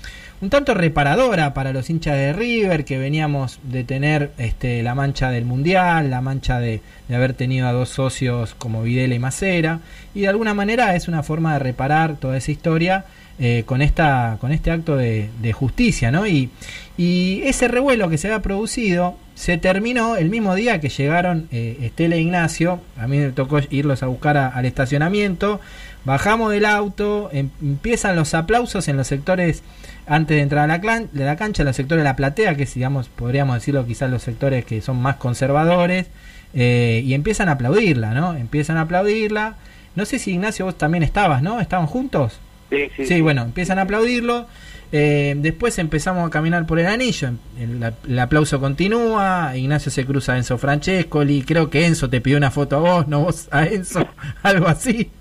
[0.42, 5.30] un tanto reparadora para los hinchas de River, que veníamos de tener este, la mancha
[5.30, 9.82] del Mundial, la mancha de, de haber tenido a dos socios como Videla y Macera,
[10.16, 13.06] y de alguna manera es una forma de reparar toda esa historia
[13.42, 16.26] eh, con, esta, con este acto de, de justicia, ¿no?
[16.28, 16.50] Y,
[16.98, 21.78] y ese revuelo que se había producido se terminó el mismo día que llegaron eh,
[21.82, 22.80] Estela e Ignacio.
[22.98, 25.60] A mí me tocó irlos a buscar al estacionamiento.
[26.06, 29.64] Bajamos del auto, em- empiezan los aplausos en los sectores
[30.06, 32.66] antes de entrar a la, clan- de la cancha, los sectores de la platea, que
[32.66, 36.08] digamos, podríamos decirlo quizás los sectores que son más conservadores,
[36.54, 38.36] eh, y empiezan a aplaudirla, ¿no?
[38.36, 39.56] Empiezan a aplaudirla.
[39.96, 41.60] No sé si Ignacio vos también estabas, ¿no?
[41.62, 42.40] ¿Estaban juntos?
[42.72, 44.48] Sí, sí, Sí, bueno, empiezan a aplaudirlo.
[44.94, 47.32] Eh, después empezamos a caminar por el anillo.
[47.60, 49.56] El, el aplauso continúa.
[49.56, 51.44] Ignacio se cruza a Enzo Francescoli.
[51.44, 54.08] Creo que Enzo te pidió una foto a vos, no vos a Enzo,
[54.44, 55.12] algo así.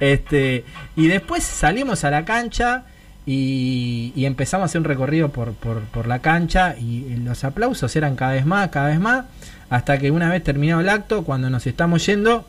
[0.00, 0.64] Este,
[0.96, 2.84] y después salimos a la cancha
[3.26, 6.76] y, y empezamos a hacer un recorrido por, por, por la cancha.
[6.78, 9.26] Y los aplausos eran cada vez más, cada vez más.
[9.70, 12.46] Hasta que una vez terminado el acto, cuando nos estamos yendo,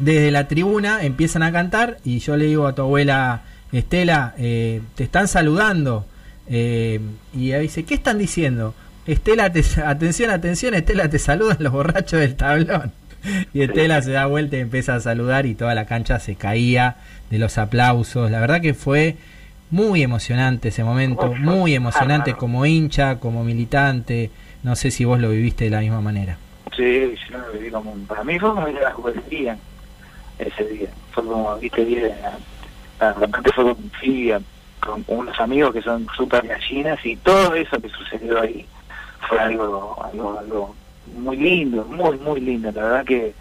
[0.00, 3.42] desde la tribuna empiezan a cantar y yo le digo a tu abuela
[3.72, 6.04] Estela, eh, te están saludando.
[6.48, 7.00] Eh,
[7.34, 8.74] y ella dice, ¿qué están diciendo?
[9.06, 12.92] Estela, te, atención, atención, Estela, te saludan los borrachos del tablón.
[13.52, 16.96] Y Estela se da vuelta y empieza a saludar y toda la cancha se caía
[17.30, 18.30] de los aplausos.
[18.30, 19.16] La verdad que fue
[19.70, 24.30] muy emocionante ese momento, muy emocionante como hincha, como militante.
[24.62, 26.38] No sé si vos lo viviste de la misma manera.
[26.74, 29.56] Sí, yo lo viví como un- para mí fue como la juguetería
[30.42, 30.88] ese día.
[31.12, 33.90] Fue como, viste, de repente fue con,
[34.32, 34.40] a-
[34.86, 38.66] con unos amigos que son súper gallinas y todo eso que sucedió ahí
[39.28, 40.74] fue algo, algo, algo
[41.16, 42.70] muy lindo, muy, muy lindo.
[42.72, 43.34] La verdad que,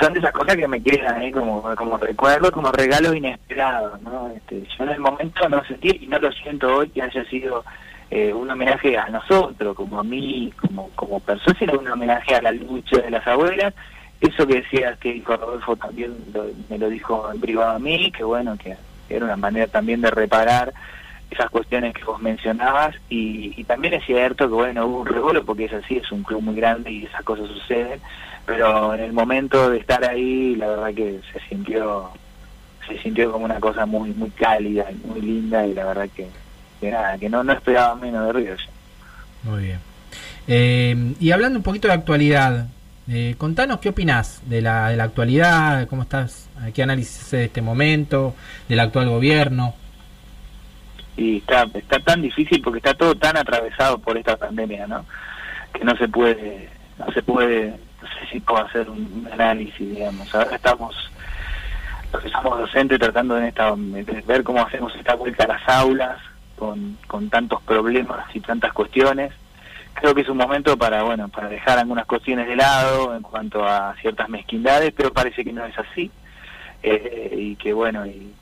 [0.00, 4.30] son de esas cosas que me quedan ahí como, como recuerdo, como regalos inesperados, ¿no?
[4.30, 7.64] Este, yo en el momento no sentí y no lo siento hoy que haya sido
[8.10, 12.42] eh, un homenaje a nosotros, como a mí, como, como persona, sino un homenaje a
[12.42, 13.74] la lucha de las abuelas.
[14.20, 18.10] Eso que decías que dijo Rodolfo también lo- me lo dijo en privado a mí,
[18.12, 18.76] que bueno, que
[19.08, 20.72] era una manera también de reparar
[21.30, 25.44] esas cuestiones que vos mencionabas y, y también es cierto que bueno hubo un revuelo
[25.44, 28.00] porque es así es un club muy grande y esas cosas suceden
[28.46, 32.10] pero en el momento de estar ahí la verdad que se sintió
[32.86, 36.28] se sintió como una cosa muy muy cálida y muy linda y la verdad que,
[36.80, 39.50] que nada que no no esperaba menos de Río yo.
[39.50, 39.78] Muy bien.
[40.46, 42.66] Eh, y hablando un poquito de actualidad,
[43.08, 47.62] eh, contanos qué opinás de la, de la actualidad, cómo estás, qué análisis de este
[47.62, 48.34] momento,
[48.68, 49.74] del actual gobierno.
[51.16, 55.06] y está está tan difícil porque está todo tan atravesado por esta pandemia no
[55.72, 57.70] que no se puede no se puede
[58.02, 60.34] no sé si puedo hacer un análisis digamos.
[60.34, 60.94] Ahora estamos
[62.12, 65.68] los que somos docentes tratando en esta de ver cómo hacemos esta vuelta a las
[65.68, 66.18] aulas
[66.56, 69.32] con, con tantos problemas y tantas cuestiones
[70.00, 73.66] creo que es un momento para bueno para dejar algunas cuestiones de lado en cuanto
[73.66, 76.10] a ciertas mezquindades pero parece que no es así
[76.82, 78.32] eh, y que bueno y,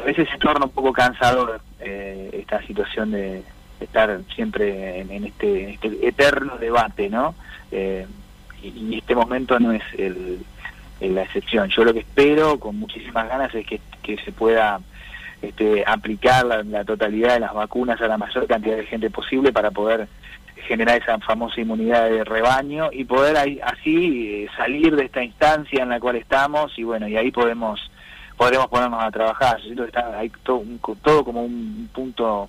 [0.00, 3.42] a veces se torna un poco cansador eh, esta situación de
[3.80, 7.34] estar siempre en, este, en este eterno debate, ¿no?
[7.70, 8.06] Eh,
[8.62, 10.44] y, este momento no es el,
[11.00, 11.68] la excepción.
[11.68, 13.80] Yo lo que espero con muchísimas ganas es que,
[14.24, 14.80] se pueda
[15.40, 19.70] este, aplicar la totalidad de las vacunas a la mayor cantidad de gente posible para
[19.70, 20.08] poder
[20.66, 25.82] generar esa famosa inmunidad de rebaño y poder ahí- así eh, salir de esta instancia
[25.82, 27.80] en la cual estamos y bueno, y ahí podemos
[28.36, 29.58] podremos ponernos a trabajar.
[29.58, 30.64] Yo siento que está, hay todo,
[31.02, 32.48] todo como un punto,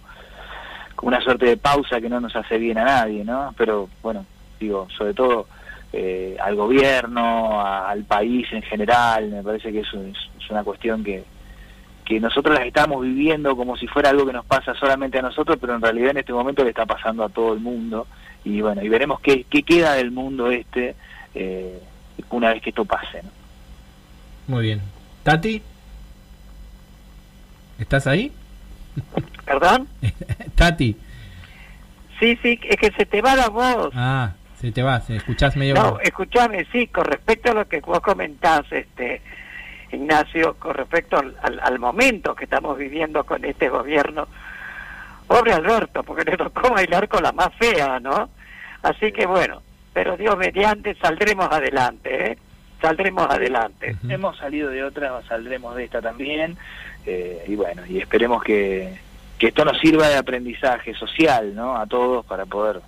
[0.95, 3.53] como una suerte de pausa que no nos hace bien a nadie, ¿no?
[3.57, 4.25] Pero bueno,
[4.59, 5.45] digo, sobre todo
[5.91, 11.03] eh, al gobierno, al país en general, me parece que eso es, es una cuestión
[11.03, 11.23] que,
[12.03, 15.57] que nosotros las estamos viviendo como si fuera algo que nos pasa solamente a nosotros,
[15.59, 18.07] pero en realidad en este momento le está pasando a todo el mundo.
[18.43, 20.95] Y bueno, y veremos qué, qué queda del mundo este
[21.33, 21.81] eh,
[22.29, 23.29] una vez que esto pase, ¿no?
[24.47, 24.81] Muy bien.
[25.23, 25.61] Tati,
[27.79, 28.31] ¿estás ahí?
[29.45, 29.87] ¿Perdón?
[30.55, 30.97] Tati.
[32.19, 33.91] Sí, sí, es que se te va la voz.
[33.95, 35.75] Ah, se te va, se escuchás medio...
[35.75, 39.21] No, escúchame, sí, con respecto a lo que vos comentás, este,
[39.93, 44.27] Ignacio, con respecto al, al- al momento que estamos viviendo con este gobierno,
[45.27, 48.29] Pobre Alberto, porque le tocó bailar con la más fea, ¿no?
[48.83, 49.61] Así que bueno,
[49.93, 52.37] pero Dios mediante saldremos adelante, ¿eh?
[52.81, 53.95] Saldremos adelante.
[54.09, 56.57] Hemos salido de otra, saldremos de esta también.
[57.05, 58.99] eh, y bueno, y esperemos que,
[59.37, 61.77] que esto nos sirva de aprendizaje social, ¿no?
[61.77, 62.81] A todos para poder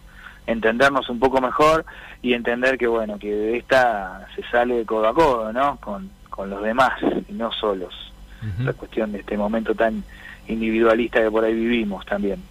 [0.47, 1.86] entendernos un poco mejor
[2.22, 5.78] y entender que, bueno, que de esta se sale de codo a codo, ¿no?
[5.80, 6.91] Con, con los demás
[7.29, 7.93] y no solos.
[8.59, 10.03] La cuestión de este momento tan
[10.47, 12.43] individualista que por ahí vivimos también.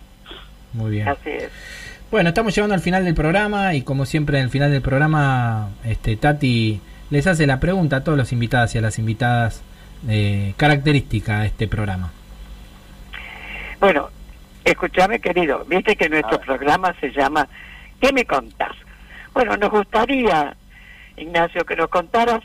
[0.72, 1.07] Muy bien.
[1.07, 1.51] Así es.
[2.11, 5.68] Bueno, estamos llegando al final del programa y como siempre en el final del programa,
[5.85, 6.80] este Tati
[7.11, 9.62] les hace la pregunta a todos los invitados y a las invitadas
[10.09, 12.11] eh, característica de este programa.
[13.78, 14.09] Bueno,
[14.64, 17.47] escúchame querido, viste que nuestro programa se llama
[18.01, 18.72] ¿Qué me contás?
[19.32, 20.57] Bueno, nos gustaría,
[21.16, 22.41] Ignacio, que nos contaras,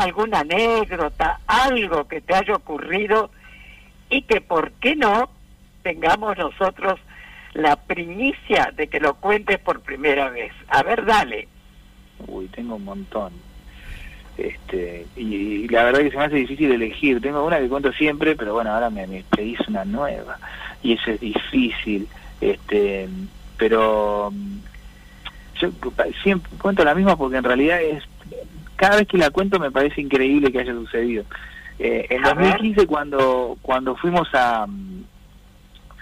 [0.00, 3.30] alguna anécdota, algo que te haya ocurrido
[4.10, 5.30] y que, ¿por qué no?,
[5.82, 7.00] tengamos nosotros
[7.54, 10.52] la primicia de que lo cuentes por primera vez.
[10.68, 11.48] A ver, dale.
[12.26, 13.32] Uy, tengo un montón.
[14.36, 17.20] Este, y, la verdad que se me hace difícil elegir.
[17.20, 20.38] Tengo una que cuento siempre, pero bueno, ahora me, me pedís una nueva.
[20.82, 22.06] Y eso es difícil.
[22.40, 23.08] Este,
[23.56, 24.58] pero mm,
[25.60, 25.70] yo
[26.22, 28.04] siempre cuento la misma porque en realidad es
[28.78, 31.24] cada vez que la cuento me parece increíble que haya sucedido.
[31.78, 32.52] Eh, en A ver.
[32.52, 35.04] 2015 cuando cuando fuimos a mm,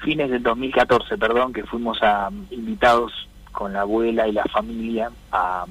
[0.05, 5.11] fines del 2014, perdón, que fuimos a mm, invitados con la abuela y la familia
[5.33, 5.65] a,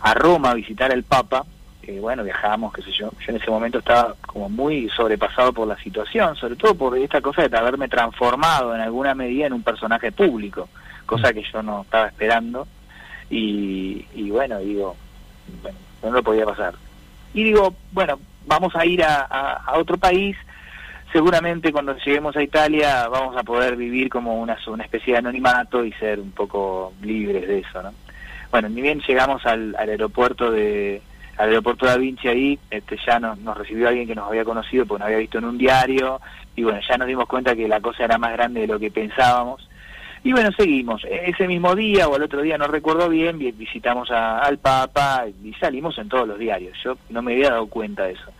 [0.00, 1.44] a Roma a visitar al Papa,
[1.82, 5.68] eh, bueno, viajábamos, qué sé yo, yo en ese momento estaba como muy sobrepasado por
[5.68, 9.62] la situación, sobre todo por esta cosa de haberme transformado en alguna medida en un
[9.62, 10.68] personaje público,
[11.04, 12.66] cosa que yo no estaba esperando,
[13.28, 14.96] y, y bueno, digo,
[15.62, 15.78] bueno,
[16.10, 16.74] no lo podía pasar.
[17.34, 20.36] Y digo, bueno, vamos a ir a, a, otro país,
[21.12, 25.84] seguramente cuando lleguemos a Italia vamos a poder vivir como una, una especie de anonimato
[25.84, 27.92] y ser un poco libres de eso, ¿no?
[28.50, 31.02] Bueno, ni bien llegamos al, al aeropuerto de
[31.36, 34.86] al aeropuerto da Vinci ahí, este, ya nos, nos recibió alguien que nos había conocido
[34.86, 36.20] porque nos había visto en un diario
[36.54, 38.90] y bueno, ya nos dimos cuenta que la cosa era más grande de lo que
[38.90, 39.68] pensábamos.
[40.26, 41.02] Y bueno, seguimos.
[41.08, 45.24] Ese mismo día o el otro día, no recuerdo bien, vi- visitamos a- al Papa
[45.44, 46.76] y salimos en todos los diarios.
[46.82, 48.32] Yo no me había dado cuenta de eso.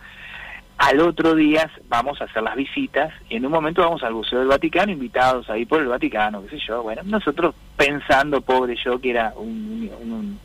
[0.79, 4.39] Al otro día vamos a hacer las visitas y en un momento vamos al Museo
[4.39, 6.83] del Vaticano, invitados ahí por el Vaticano, qué sé yo.
[6.83, 10.37] Bueno, nosotros pensando, pobre yo, que era un,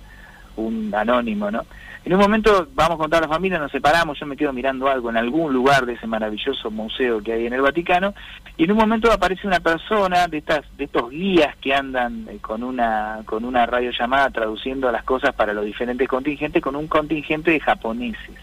[0.55, 1.63] un anónimo, ¿no?
[2.05, 5.09] En un momento vamos con toda la familia, nos separamos, yo me quedo mirando algo
[5.09, 8.13] en algún lugar de ese maravilloso museo que hay en el Vaticano,
[8.57, 12.39] y en un momento aparece una persona de estas, de estos guías que andan eh,
[12.41, 17.53] con una, con una radiollamada traduciendo las cosas para los diferentes contingentes, con un contingente
[17.53, 18.37] de japoneses.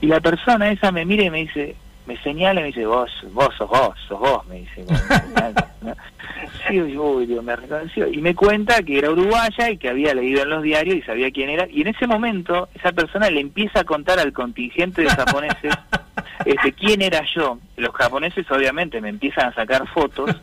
[0.00, 1.74] Y la persona esa me mira y me dice,
[2.06, 4.84] me señala y me dice, vos, vos sos vos, sos vos, me dice.
[5.80, 5.96] como,
[6.70, 6.86] ¿no?
[6.86, 8.08] Sí, yo, uy, Dios, me reconoció.
[8.08, 11.30] Y me cuenta que era uruguaya y que había leído en los diarios y sabía
[11.30, 11.66] quién era.
[11.68, 15.74] Y en ese momento, esa persona le empieza a contar al contingente de japoneses
[16.44, 17.58] este, quién era yo.
[17.76, 20.34] Los japoneses, obviamente, me empiezan a sacar fotos.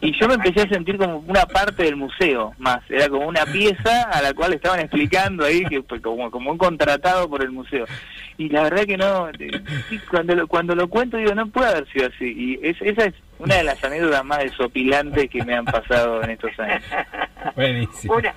[0.00, 2.80] Y yo me empecé a sentir como una parte del museo más.
[2.90, 6.58] Era como una pieza a la cual estaban explicando ahí, que fue como, como un
[6.58, 7.86] contratado por el museo.
[8.36, 9.50] Y la verdad que no, eh,
[10.10, 12.24] cuando lo, cuando lo cuento digo, no puede haber sido así.
[12.24, 16.30] Y es, esa es una de las anécdotas más desopilantes que me han pasado en
[16.30, 16.82] estos años.
[17.56, 18.14] Buenísimo.
[18.14, 18.34] Una,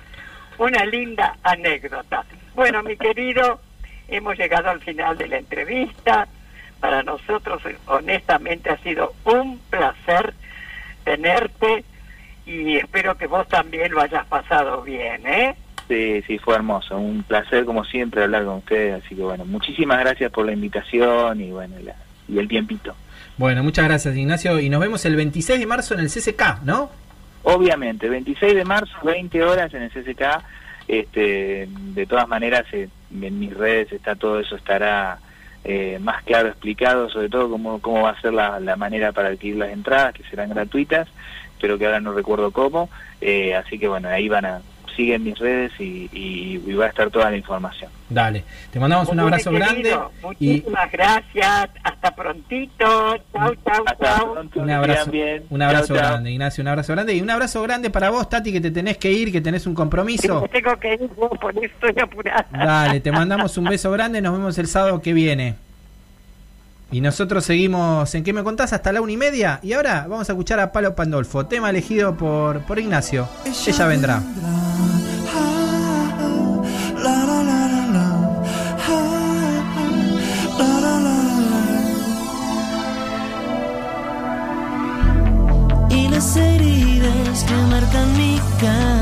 [0.58, 2.24] una linda anécdota.
[2.54, 3.60] Bueno, mi querido,
[4.08, 6.28] hemos llegado al final de la entrevista.
[6.80, 10.34] Para nosotros, honestamente, ha sido un placer
[11.04, 11.84] tenerte
[12.46, 15.54] y espero que vos también lo hayas pasado bien, ¿eh?
[15.88, 16.96] Sí, sí, fue hermoso.
[16.96, 19.04] Un placer, como siempre, hablar con ustedes.
[19.04, 21.94] Así que bueno, muchísimas gracias por la invitación y bueno, la-
[22.28, 22.96] y el tiempito.
[23.38, 26.90] Bueno, muchas gracias Ignacio y nos vemos el 26 de marzo en el CCK, ¿no?
[27.44, 30.22] Obviamente, 26 de marzo, 20 horas en el CCK.
[30.86, 32.88] Este, de todas maneras, eh,
[33.20, 35.18] en mis redes está todo eso, estará
[35.64, 39.28] eh, más claro explicado, sobre todo cómo, cómo va a ser la, la manera para
[39.28, 41.08] adquirir las entradas, que serán gratuitas,
[41.60, 42.90] pero que ahora no recuerdo cómo.
[43.20, 44.60] Eh, así que bueno, ahí van a,
[44.96, 47.90] siguen mis redes y, y- y va a estar toda la información.
[48.08, 51.70] Dale, te mandamos un abrazo grande querido, y Muchísimas gracias.
[51.82, 53.16] Hasta prontito.
[53.32, 54.36] Chau, chau, chau.
[54.56, 55.44] un abrazo, bien.
[55.50, 58.60] un abrazo grande, Ignacio, un abrazo grande y un abrazo grande para vos, Tati, que
[58.60, 60.46] te tenés que ir, que tenés un compromiso.
[60.52, 62.46] Tengo que ir, vos, por eso estoy apurada.
[62.52, 65.54] Dale, te mandamos un beso grande, nos vemos el sábado que viene.
[66.92, 68.72] Y nosotros seguimos en ¿Qué me contás?
[68.72, 69.58] hasta la una y media.
[69.62, 73.28] Y ahora vamos a escuchar a Palo Pandolfo, tema elegido por, por Ignacio.
[73.46, 74.20] Ella, vendrá.
[74.20, 74.52] vendrá.
[86.22, 89.01] las heridas que marcan mi cara.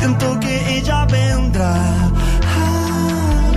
[0.00, 1.74] Siento que ella vendrá.
[2.56, 3.52] Ah,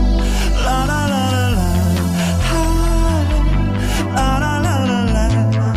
[0.65, 1.69] la, la, la, la, la.
[4.13, 5.23] Ah, la, la, la, la,
[5.55, 5.67] la.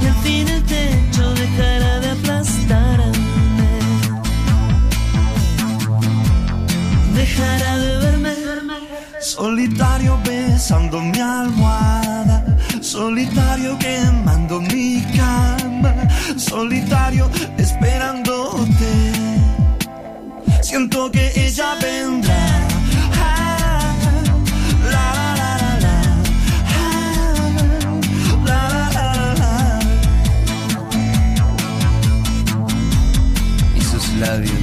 [0.00, 3.72] Y al fin el techo dejará de aplastarme.
[7.16, 8.34] Dejará de verme
[9.18, 12.44] solitario besando mi almohada,
[12.80, 15.02] solitario quemando mi
[15.84, 16.08] cama,
[16.38, 19.12] solitario esperándote.
[20.62, 22.46] Siento que ella vendrá.
[23.20, 23.94] Ah,
[24.90, 25.06] la,
[25.40, 25.96] la, la.
[26.76, 27.50] Ah,
[28.44, 29.78] la, la, la, la, la.
[33.76, 34.53] y sus labios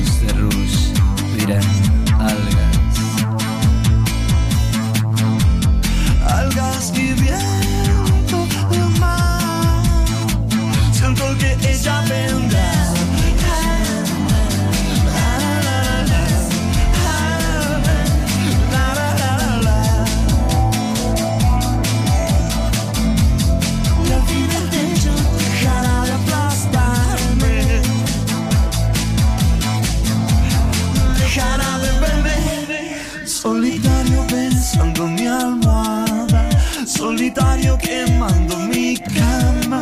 [37.41, 39.81] solitario quemando mi cama,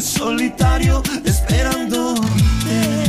[0.00, 3.05] solitario esperándote.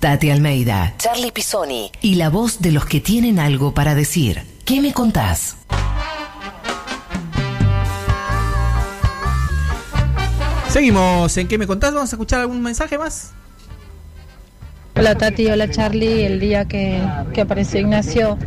[0.00, 4.40] Tati Almeida, Charlie Pisoni y la voz de los que tienen algo para decir.
[4.64, 5.58] ¿Qué me contás?
[10.70, 11.92] Seguimos en ¿Qué me contás?
[11.92, 13.32] Vamos a escuchar algún mensaje más.
[14.96, 16.24] Hola Tati, hola Charlie.
[16.24, 16.98] El día que,
[17.34, 18.38] que apareció Ignacio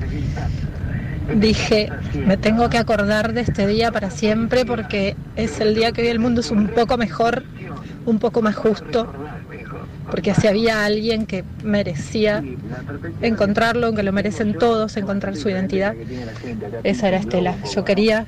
[1.36, 6.01] dije, me tengo que acordar de este día para siempre porque es el día que
[6.01, 7.43] hoy el mundo es un poco mejor,
[8.08, 9.14] un poco más justo,
[10.10, 12.43] porque si había alguien que merecía
[13.22, 15.95] encontrarlo, aunque lo merecen todos, encontrar su identidad,
[16.84, 17.56] esa era Estela.
[17.74, 18.26] Yo quería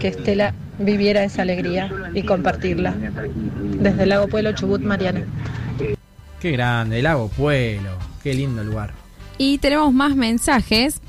[0.00, 2.94] que Estela viviera esa alegría y compartirla.
[3.80, 5.24] Desde el Lago Pueblo, Chubut, Mariana.
[6.40, 7.90] Qué grande, el lago Pueblo.
[8.22, 8.92] Qué lindo lugar.
[9.38, 11.00] Y tenemos más mensajes.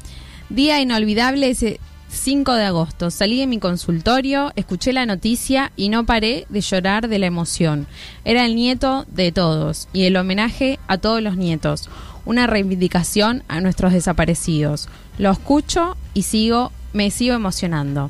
[0.50, 1.80] Día inolvidable ese
[2.18, 3.12] 5 de agosto.
[3.12, 7.88] Salí de mi consultorio, escuché la noticia y no paré de llorar de la emoción.
[8.26, 11.90] Era el nieto de todos y el homenaje a todos los nietos.
[12.26, 14.90] Una reivindicación a nuestros desaparecidos.
[15.18, 18.10] Lo escucho y sigo, me sigo emocionando.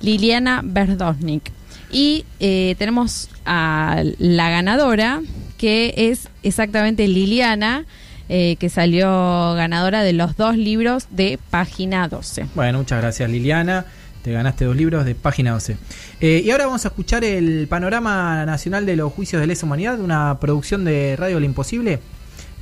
[0.00, 1.50] Liliana Berdosnik.
[1.90, 5.22] Y eh, tenemos a la ganadora,
[5.56, 7.86] que es exactamente Liliana,
[8.28, 12.46] eh, que salió ganadora de los dos libros de página 12.
[12.54, 13.86] Bueno, muchas gracias Liliana.
[14.22, 15.76] Te ganaste dos libros de página 12.
[16.20, 20.00] Eh, y ahora vamos a escuchar el panorama nacional de los juicios de lesa humanidad,
[20.00, 22.00] una producción de Radio Lo Imposible.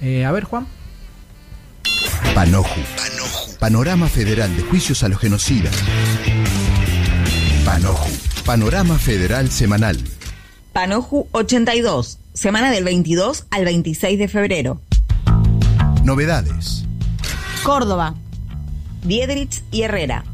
[0.02, 0.66] Eh, a ver, Juan.
[2.34, 2.80] Panoju.
[3.58, 5.74] Panorama Federal de Juicios a los Genocidas.
[7.64, 8.10] Panoju.
[8.44, 9.96] Panorama Federal Semanal.
[10.74, 14.80] Panoju 82, semana del 22 al 26 de febrero.
[16.04, 16.84] Novedades.
[17.62, 18.14] Córdoba.
[19.04, 20.26] Diedrich y Herrera.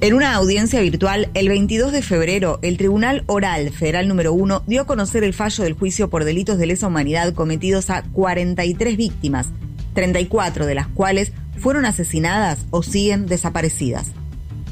[0.00, 4.82] En una audiencia virtual, el 22 de febrero, el Tribunal Oral Federal número 1 dio
[4.82, 9.48] a conocer el fallo del juicio por delitos de lesa humanidad cometidos a 43 víctimas,
[9.94, 14.12] 34 de las cuales fueron asesinadas o siguen desaparecidas.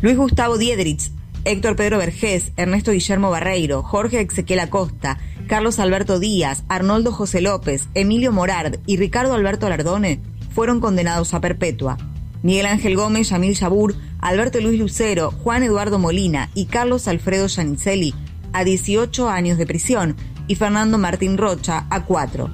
[0.03, 1.11] Luis Gustavo Diedrich,
[1.45, 7.89] Héctor Pedro Vergés, Ernesto Guillermo Barreiro, Jorge Ezequiel Acosta, Carlos Alberto Díaz, Arnoldo José López,
[7.95, 10.21] Emilio Morard y Ricardo Alberto Lardone
[10.51, 11.99] fueron condenados a perpetua.
[12.43, 18.15] Miguel Ángel Gómez, Yamil Yabur, Alberto Luis Lucero, Juan Eduardo Molina y Carlos Alfredo Yanicelli
[18.53, 20.17] a 18 años de prisión
[20.49, 22.51] y Fernando Martín Rocha a 4.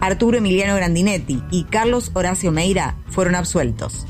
[0.00, 4.06] Arturo Emiliano Grandinetti y Carlos Horacio Meira fueron absueltos.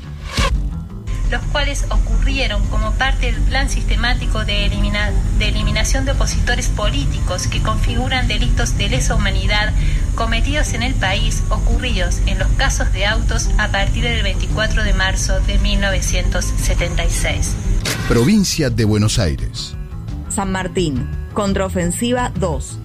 [1.31, 7.47] Los cuales ocurrieron como parte del plan sistemático de, elimina- de eliminación de opositores políticos
[7.47, 9.73] que configuran delitos de lesa humanidad
[10.15, 14.93] cometidos en el país ocurridos en los casos de autos a partir del 24 de
[14.93, 17.55] marzo de 1976.
[18.07, 19.75] Provincia de Buenos Aires.
[20.29, 22.77] San Martín, contraofensiva 2.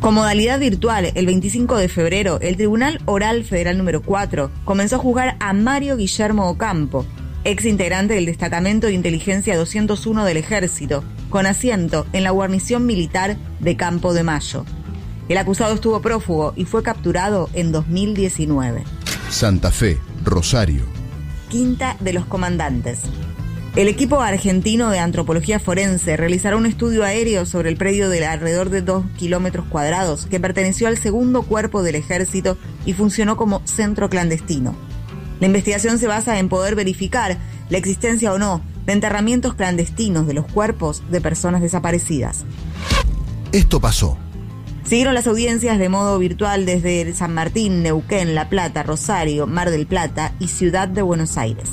[0.00, 4.98] Con modalidad virtual, el 25 de febrero, el Tribunal Oral Federal número 4 comenzó a
[4.98, 7.06] juzgar a Mario Guillermo Ocampo,
[7.46, 13.36] ex integrante del Destacamento de Inteligencia 201 del Ejército, con asiento en la guarnición militar
[13.60, 14.64] de Campo de Mayo.
[15.28, 18.82] El acusado estuvo prófugo y fue capturado en 2019.
[19.30, 20.86] Santa Fe, Rosario.
[21.48, 23.02] Quinta de los Comandantes.
[23.76, 28.70] El equipo argentino de antropología forense realizará un estudio aéreo sobre el predio de alrededor
[28.70, 34.08] de 2 kilómetros cuadrados que perteneció al segundo cuerpo del ejército y funcionó como centro
[34.08, 34.74] clandestino.
[35.40, 37.38] La investigación se basa en poder verificar
[37.68, 42.44] la existencia o no de enterramientos clandestinos de los cuerpos de personas desaparecidas.
[43.52, 44.18] Esto pasó.
[44.84, 49.86] Siguieron las audiencias de modo virtual desde San Martín, Neuquén, La Plata, Rosario, Mar del
[49.86, 51.70] Plata y Ciudad de Buenos Aires.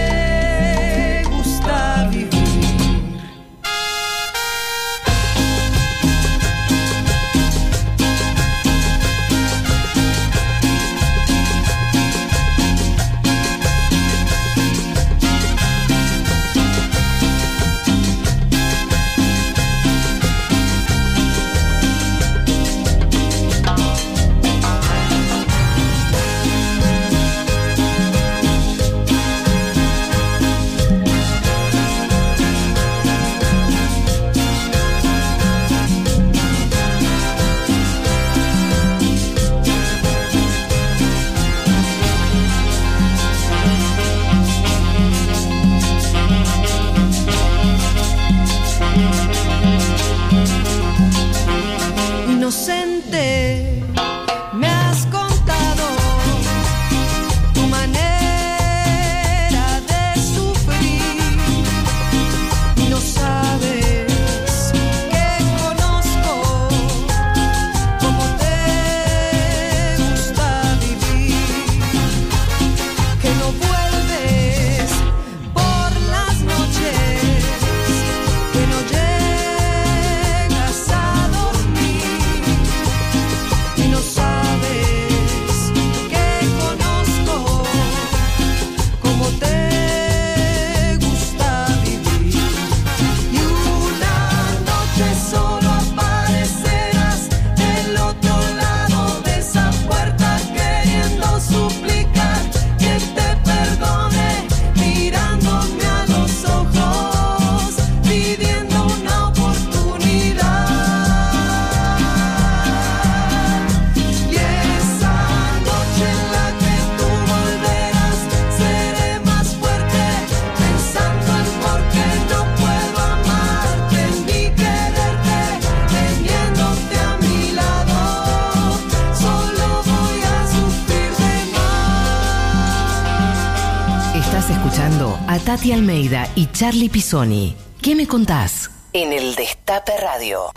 [135.81, 137.55] Almeida y Charlie Pisoni.
[137.81, 138.69] ¿Qué me contás?
[138.93, 140.51] En el Destape Radio.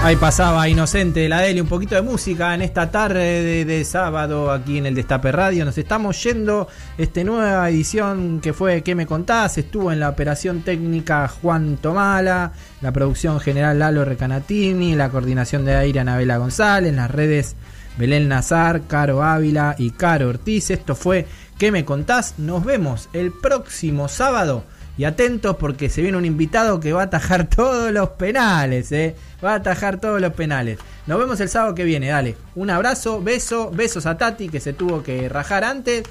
[0.00, 3.84] Ahí pasaba Inocente de la Deli, un poquito de música en esta tarde de, de
[3.84, 5.66] sábado aquí en el Destape Radio.
[5.66, 6.66] Nos estamos yendo
[6.96, 9.58] este nueva edición que fue ¿Qué me contás?
[9.58, 15.76] Estuvo en la operación técnica Juan Tomala, la producción general Lalo Recanatini, la coordinación de
[15.76, 17.56] aire Anabela González, las redes
[17.96, 20.70] Belén Nazar, Caro Ávila y Caro Ortiz.
[20.70, 21.26] Esto fue
[21.58, 22.34] ¿Qué me contás?
[22.38, 24.64] Nos vemos el próximo sábado.
[24.96, 29.16] Y atentos porque se viene un invitado que va a atajar todos los penales, ¿eh?
[29.44, 30.78] Va a atajar todos los penales.
[31.06, 32.36] Nos vemos el sábado que viene, dale.
[32.54, 36.04] Un abrazo, beso, besos a Tati que se tuvo que rajar antes.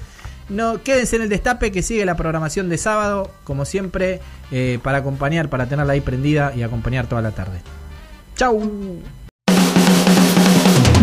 [0.48, 4.20] No, quédense en el destape que sigue la programación de sábado, como siempre,
[4.50, 7.60] eh, para acompañar, para tenerla ahí prendida y acompañar toda la tarde.
[8.36, 8.60] Chau.